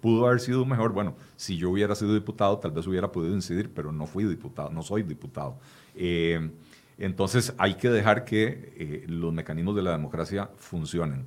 [0.00, 3.70] pudo haber sido mejor, bueno, si yo hubiera sido diputado tal vez hubiera podido incidir,
[3.74, 5.58] pero no fui diputado, no soy diputado.
[5.94, 6.50] Eh,
[6.98, 11.24] entonces hay que dejar que eh, los mecanismos de la democracia funcionen.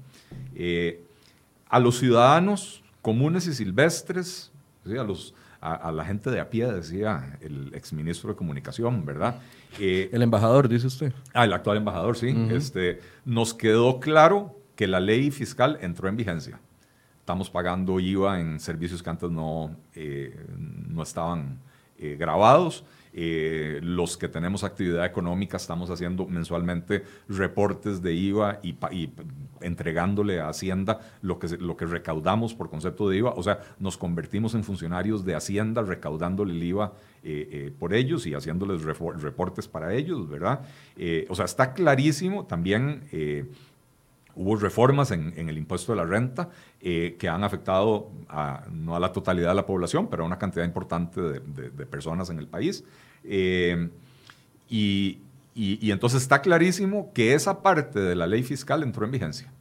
[0.54, 1.02] Eh,
[1.70, 4.52] a los ciudadanos comunes y silvestres,
[4.86, 9.36] a, los, a, la gente de a pie, decía el exministro de Comunicación, ¿verdad?
[9.80, 11.14] el embajador, dice usted.
[11.34, 12.36] Ah, el actual embajador, sí.
[12.50, 16.60] este, nos quedó claro que la ley fiscal entró en vigencia.
[17.20, 19.76] Estamos pagando IVA en servicios que antes no,
[20.90, 21.60] no estaban
[22.02, 22.84] grabados.
[23.14, 28.78] Eh, los que tenemos actividad económica estamos haciendo mensualmente reportes de IVA y,
[29.60, 33.34] entregándole a Hacienda lo que, lo que recaudamos por concepto de IVA.
[33.36, 36.94] O sea, nos convertimos en funcionarios de Hacienda recaudándole el IVA
[37.24, 40.62] eh, eh, por ellos y haciéndoles reportes para ellos, ¿verdad?
[41.30, 43.04] o sea, está clarísimo también.
[44.36, 48.10] Hubo reformas en, el impuesto de la renta que han afectado
[48.72, 52.40] no a la totalidad de la población, pero a una cantidad importante de personas en
[52.40, 52.84] el país.
[53.24, 53.90] Eh,
[54.70, 55.20] y,
[55.92, 59.52] entonces está clarísimo que esa parte de la ley fiscal entró en vigencia.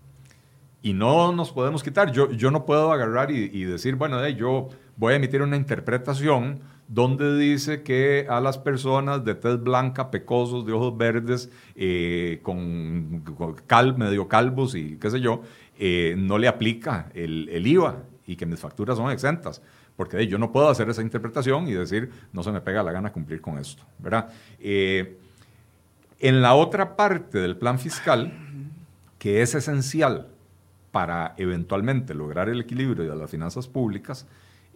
[0.82, 2.12] Y no nos podemos quitar.
[2.12, 6.60] Yo, yo no puedo agarrar y, decir, bueno, yo voy a emitir una interpretación
[6.90, 13.22] donde dice que a las personas de tez blanca, pecosos, de ojos verdes, eh, con,
[13.68, 15.42] cal, medio calvos y qué sé yo,
[15.78, 19.62] eh, no le aplica el, IVA y que mis facturas son exentas.
[19.94, 23.12] Porque yo no puedo hacer esa interpretación y decir, no se me pega la gana
[23.12, 23.84] cumplir con esto.
[24.00, 24.28] ¿verdad?
[24.58, 25.16] Eh,
[26.18, 28.32] en la otra parte del plan fiscal,
[29.16, 30.26] que es esencial
[30.90, 34.26] para eventualmente lograr el equilibrio de las finanzas públicas,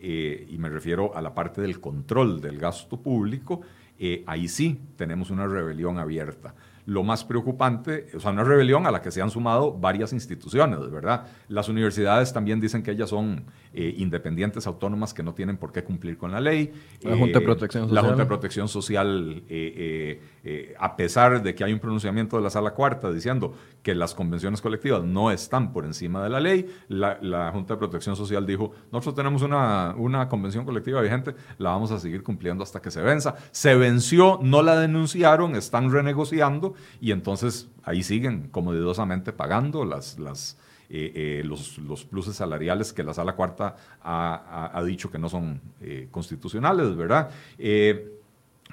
[0.07, 3.63] eh, y me refiero a la parte del control del gasto público,
[3.99, 6.55] eh, ahí sí tenemos una rebelión abierta
[6.87, 10.79] lo más preocupante, o sea, una rebelión a la que se han sumado varias instituciones,
[10.91, 11.27] ¿verdad?
[11.49, 13.45] Las universidades también dicen que ellas son
[13.77, 16.73] eh, independientes, autónomas, que no tienen por qué cumplir con la ley.
[17.03, 17.95] La Junta de eh, Protección Social.
[17.95, 22.51] La Junta de Protección Social, eh, a pesar de que hay un pronunciamiento de la
[22.51, 27.51] Sala Cuarta diciendo que las convenciones colectivas no están por encima de la ley, la,
[27.53, 31.99] Junta de Protección Social dijo, nosotros tenemos una, una convención colectiva vigente, la vamos a
[31.99, 33.35] seguir cumpliendo hasta que se venza.
[33.51, 40.57] Se venció, no la denunciaron, están renegociando y entonces ahí siguen comodidosamente pagando las, las,
[40.91, 45.61] eh, eh, los, los, pluses salariales que la Sala Cuarta ha, dicho que no son
[45.81, 47.31] eh, constitucionales, ¿verdad?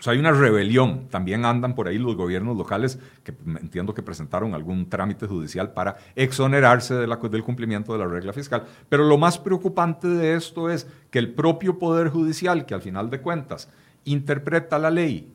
[0.01, 1.07] o sea, hay una rebelión.
[1.09, 5.97] También andan por ahí los gobiernos locales que entiendo que presentaron algún trámite judicial para
[6.16, 8.64] exonerarse de la, del cumplimiento de la regla fiscal.
[8.89, 13.09] Pero lo más preocupante de esto es que el propio Poder Judicial, que al final
[13.09, 13.70] de cuentas
[14.05, 15.32] interpreta la ley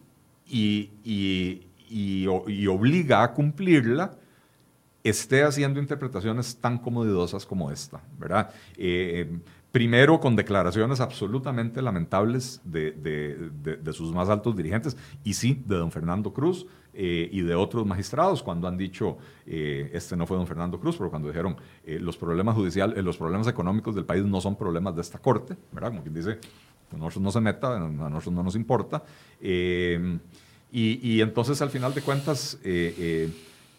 [0.48, 2.26] y,
[2.66, 4.16] obliga a cumplirla,
[5.08, 8.50] esté haciendo interpretaciones tan comodidosas como esta, ¿verdad?
[8.76, 9.38] Eh,
[9.72, 16.32] primero con declaraciones absolutamente lamentables de, sus más altos dirigentes, y sí, de don Fernando
[16.32, 20.80] Cruz eh, y de otros magistrados, cuando han dicho, eh, este no fue don Fernando
[20.80, 24.94] Cruz, pero cuando dijeron, los problemas judiciales, los problemas económicos del país no son problemas
[24.94, 25.90] de esta corte, ¿verdad?
[25.90, 26.38] Como quien dice,
[26.92, 29.02] a nosotros no se meta, a nosotros no nos importa.
[30.78, 33.30] Y, entonces, al final de cuentas, eh, eh,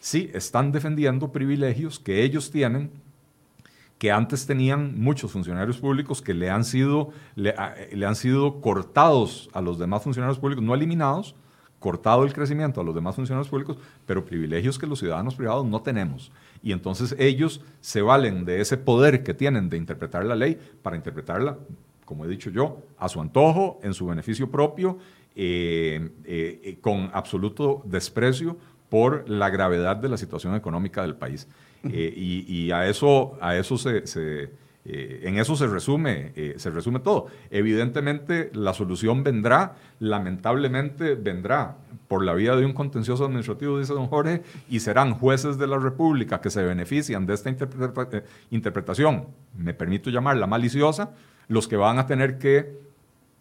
[0.08, 2.92] sí, están defendiendo privilegios que ellos tienen,
[3.98, 9.60] que antes tenían muchos funcionarios públicos que le han sido, le, han sido cortados a
[9.60, 11.36] los demás funcionarios públicos, no eliminados,
[11.80, 15.82] cortado el crecimiento a los demás funcionarios públicos, pero privilegios que los ciudadanos privados no
[15.82, 16.32] tenemos.
[16.64, 20.96] Y entonces ellos se valen de ese poder que tienen de interpretar la ley para
[20.96, 21.58] interpretarla,
[22.06, 25.00] como he dicho yo, a su antojo, en su beneficio propio
[25.36, 28.58] eh, eh, con absoluto desprecio
[28.90, 31.48] por la gravedad de la situación económica del país.
[31.84, 34.04] Eh, y, a eso, a eso se,
[34.86, 37.28] en eso se resume, se resume todo.
[37.50, 41.78] Evidentemente, la solución vendrá, lamentablemente vendrá
[42.08, 45.78] por la vía de un contencioso administrativo, dice don Jorge, y serán jueces de la
[45.78, 47.50] República que se benefician de esta
[48.50, 49.28] interpretación,
[49.58, 51.12] me permito llamarla maliciosa,
[51.48, 52.80] los que van a tener que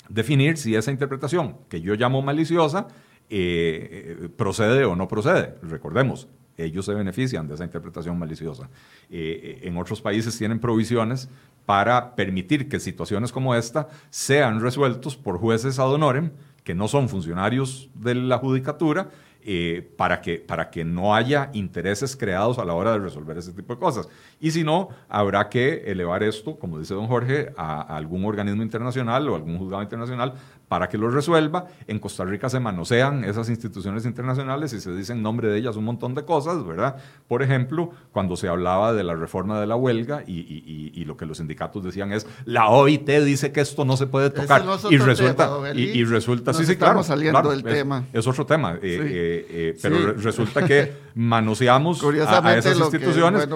[0.09, 2.88] definir si esa interpretación, que yo llamo maliciosa,
[3.29, 5.55] eh, eh, procede o no procede.
[5.62, 8.68] Recordemos, ellos se benefician de esa interpretación maliciosa.
[9.11, 11.29] Eh, en otros países tienen provisiones
[11.64, 16.31] para permitir que situaciones como esta sean resueltos por jueces ad honorem,
[16.64, 19.11] que no son funcionarios de la judicatura,
[19.49, 23.53] eh, para, que, para que no haya intereses creados a la hora de resolver ese
[23.53, 24.09] tipo de cosas.
[24.41, 29.29] Y si no, habrá que elevar esto, como dice don Jorge, a, algún organismo internacional
[29.29, 30.35] o algún juzgado internacional
[30.69, 31.67] para que lo resuelva.
[31.87, 35.85] En Costa Rica se manosean esas instituciones internacionales y se dicen nombre de ellas un
[35.85, 36.97] montón de cosas, ¿verdad?
[37.29, 41.39] Por ejemplo, cuando se hablaba de la reforma de la huelga y, lo que los
[41.39, 44.64] sindicatos decían es, la OIT dice que esto no se puede tocar.
[44.91, 47.03] y, resulta, y, resulta, sí, sí, claro.
[47.05, 48.05] saliendo del tema.
[48.12, 53.49] Es otro tema, eh, eh, eh, pero resulta que manoseamos a, esas instituciones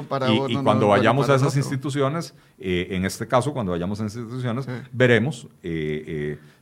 [0.48, 5.48] y, cuando vayamos a esas instituciones, en este caso, cuando vayamos a esas instituciones, veremos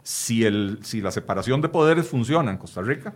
[0.09, 3.14] si, el, si la separación de poderes funciona en Costa Rica,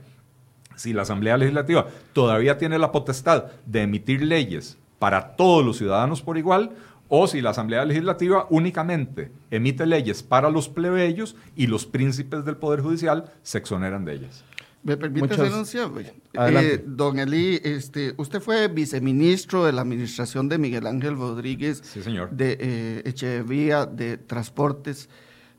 [0.76, 6.20] si la Asamblea Legislativa todavía tiene la potestad de emitir leyes para todos los ciudadanos
[6.20, 6.72] por igual,
[7.08, 12.58] o si la Asamblea Legislativa únicamente emite leyes para los plebeyos y los príncipes del
[12.58, 14.44] Poder Judicial se exoneran de ellas.
[14.82, 15.90] ¿Me permite denunciar?
[16.34, 22.02] Eh, don Eli, este, usted fue viceministro de la administración de Miguel Ángel Rodríguez sí,
[22.02, 22.32] señor.
[22.32, 25.08] de eh, Echevía de Transportes.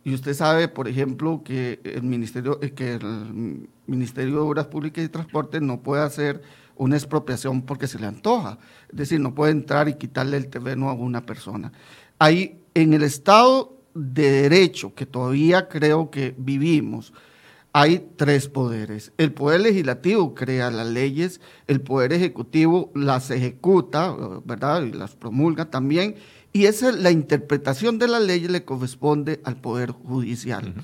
[0.04, 5.04] Y usted sabe, por ejemplo, que el Ministerio, eh, que el Ministerio de Obras Públicas
[5.04, 6.42] y Transporte no puede hacer
[6.76, 8.58] una expropiación porque se le antoja.
[8.90, 11.72] Es decir, no puede entrar y quitarle el terreno a una persona.
[12.20, 17.14] Ahí, en el Estado de Derecho, que todavía creo que vivimos,
[17.72, 19.14] hay tres poderes.
[19.18, 24.84] El poder legislativo crea las leyes, el poder ejecutivo las ejecuta, ¿verdad?
[24.84, 26.16] Y las promulga también,
[26.54, 30.76] y esa la interpretación de la ley le corresponde al Poder Judicial.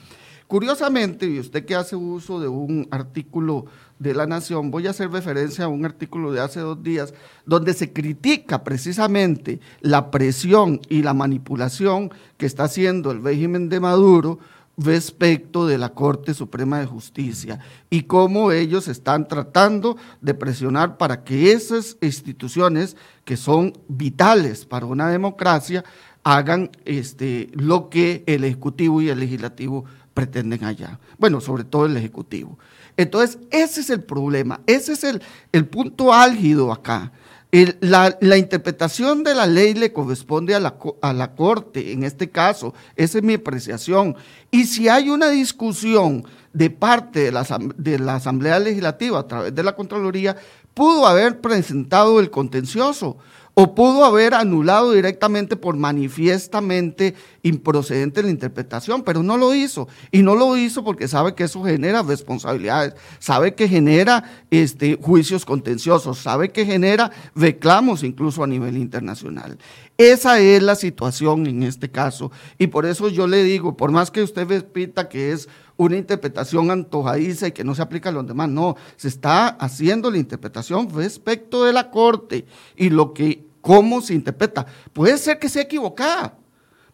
[0.47, 3.65] Curiosamente, y usted que hace uso de un artículo
[3.99, 7.13] de La Nación, voy a hacer referencia a un artículo de hace dos días,
[7.45, 13.79] donde se critica precisamente la presión y la manipulación que está haciendo el régimen de
[13.79, 14.39] Maduro
[14.79, 17.59] respecto de la Corte Suprema de Justicia
[17.89, 24.85] y cómo ellos están tratando de presionar para que esas instituciones que son vitales para
[24.85, 25.83] una democracia
[26.23, 30.99] hagan este, lo que el Ejecutivo y el Legislativo pretenden allá.
[31.17, 32.57] Bueno, sobre todo el Ejecutivo.
[32.95, 35.21] Entonces, ese es el problema, ese es el,
[35.51, 37.11] el punto álgido acá
[37.51, 42.73] la, interpretación de la ley le corresponde a la, a la, Corte, en este caso,
[42.95, 44.15] esa es mi apreciación.
[44.51, 47.45] Y si hay una discusión de parte de la,
[47.75, 50.35] de la Asamblea Legislativa a través de la Contraloría,
[50.75, 53.17] pudo haber presentado el contencioso
[53.53, 59.87] o pudo haber anulado directamente por manifiestamente improcedente la interpretación, pero no lo hizo.
[60.11, 65.45] Y no lo hizo porque sabe que eso genera responsabilidades, sabe que genera este, juicios
[65.45, 69.57] contenciosos, sabe que genera reclamos incluso a nivel internacional.
[69.97, 72.31] Esa es la situación en este caso.
[72.57, 75.49] Y por eso yo le digo, por más que usted repita que es
[75.79, 80.11] una interpretación antojadiza y que no se aplica a los demás, no, se está haciendo
[80.11, 84.65] la interpretación respecto de la Corte y lo que cómo se interpreta.
[84.91, 86.37] Puede ser que sea equivocada.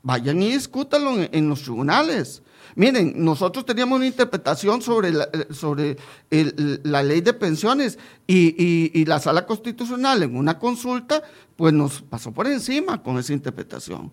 [0.03, 2.43] Vayan y discútanlo en, los tribunales.
[2.75, 5.97] Miren, nosotros teníamos una interpretación sobre la, eh, sobre
[6.29, 11.23] la ley de pensiones y, y, la sala constitucional en una consulta,
[11.55, 14.11] pues nos pasó por encima con esa interpretación.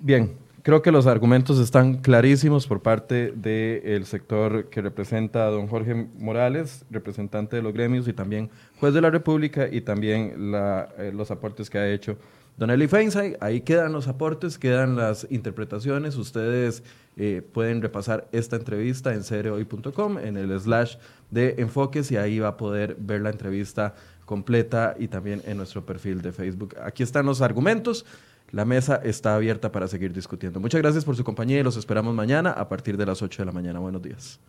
[0.00, 5.66] Bien, creo que los argumentos están clarísimos por parte del sector que representa a don
[5.66, 11.12] Jorge Morales, representante de los gremios y también juez de la República y también eh,
[11.14, 12.16] los aportes que ha hecho
[12.56, 13.36] don Eli Feinsay.
[13.40, 16.16] Ahí quedan los aportes, quedan las interpretaciones.
[16.16, 16.82] Ustedes
[17.16, 20.96] eh, pueden repasar esta entrevista en cereoy.com, en el slash
[21.30, 23.94] de enfoques y ahí va a poder ver la entrevista
[24.24, 26.76] completa y también en nuestro perfil de Facebook.
[26.82, 28.04] Aquí están los argumentos.
[28.50, 30.58] La mesa está abierta para seguir discutiendo.
[30.58, 33.46] Muchas gracias por su compañía y los esperamos mañana a partir de las 8 de
[33.46, 33.78] la mañana.
[33.78, 34.40] Buenos días.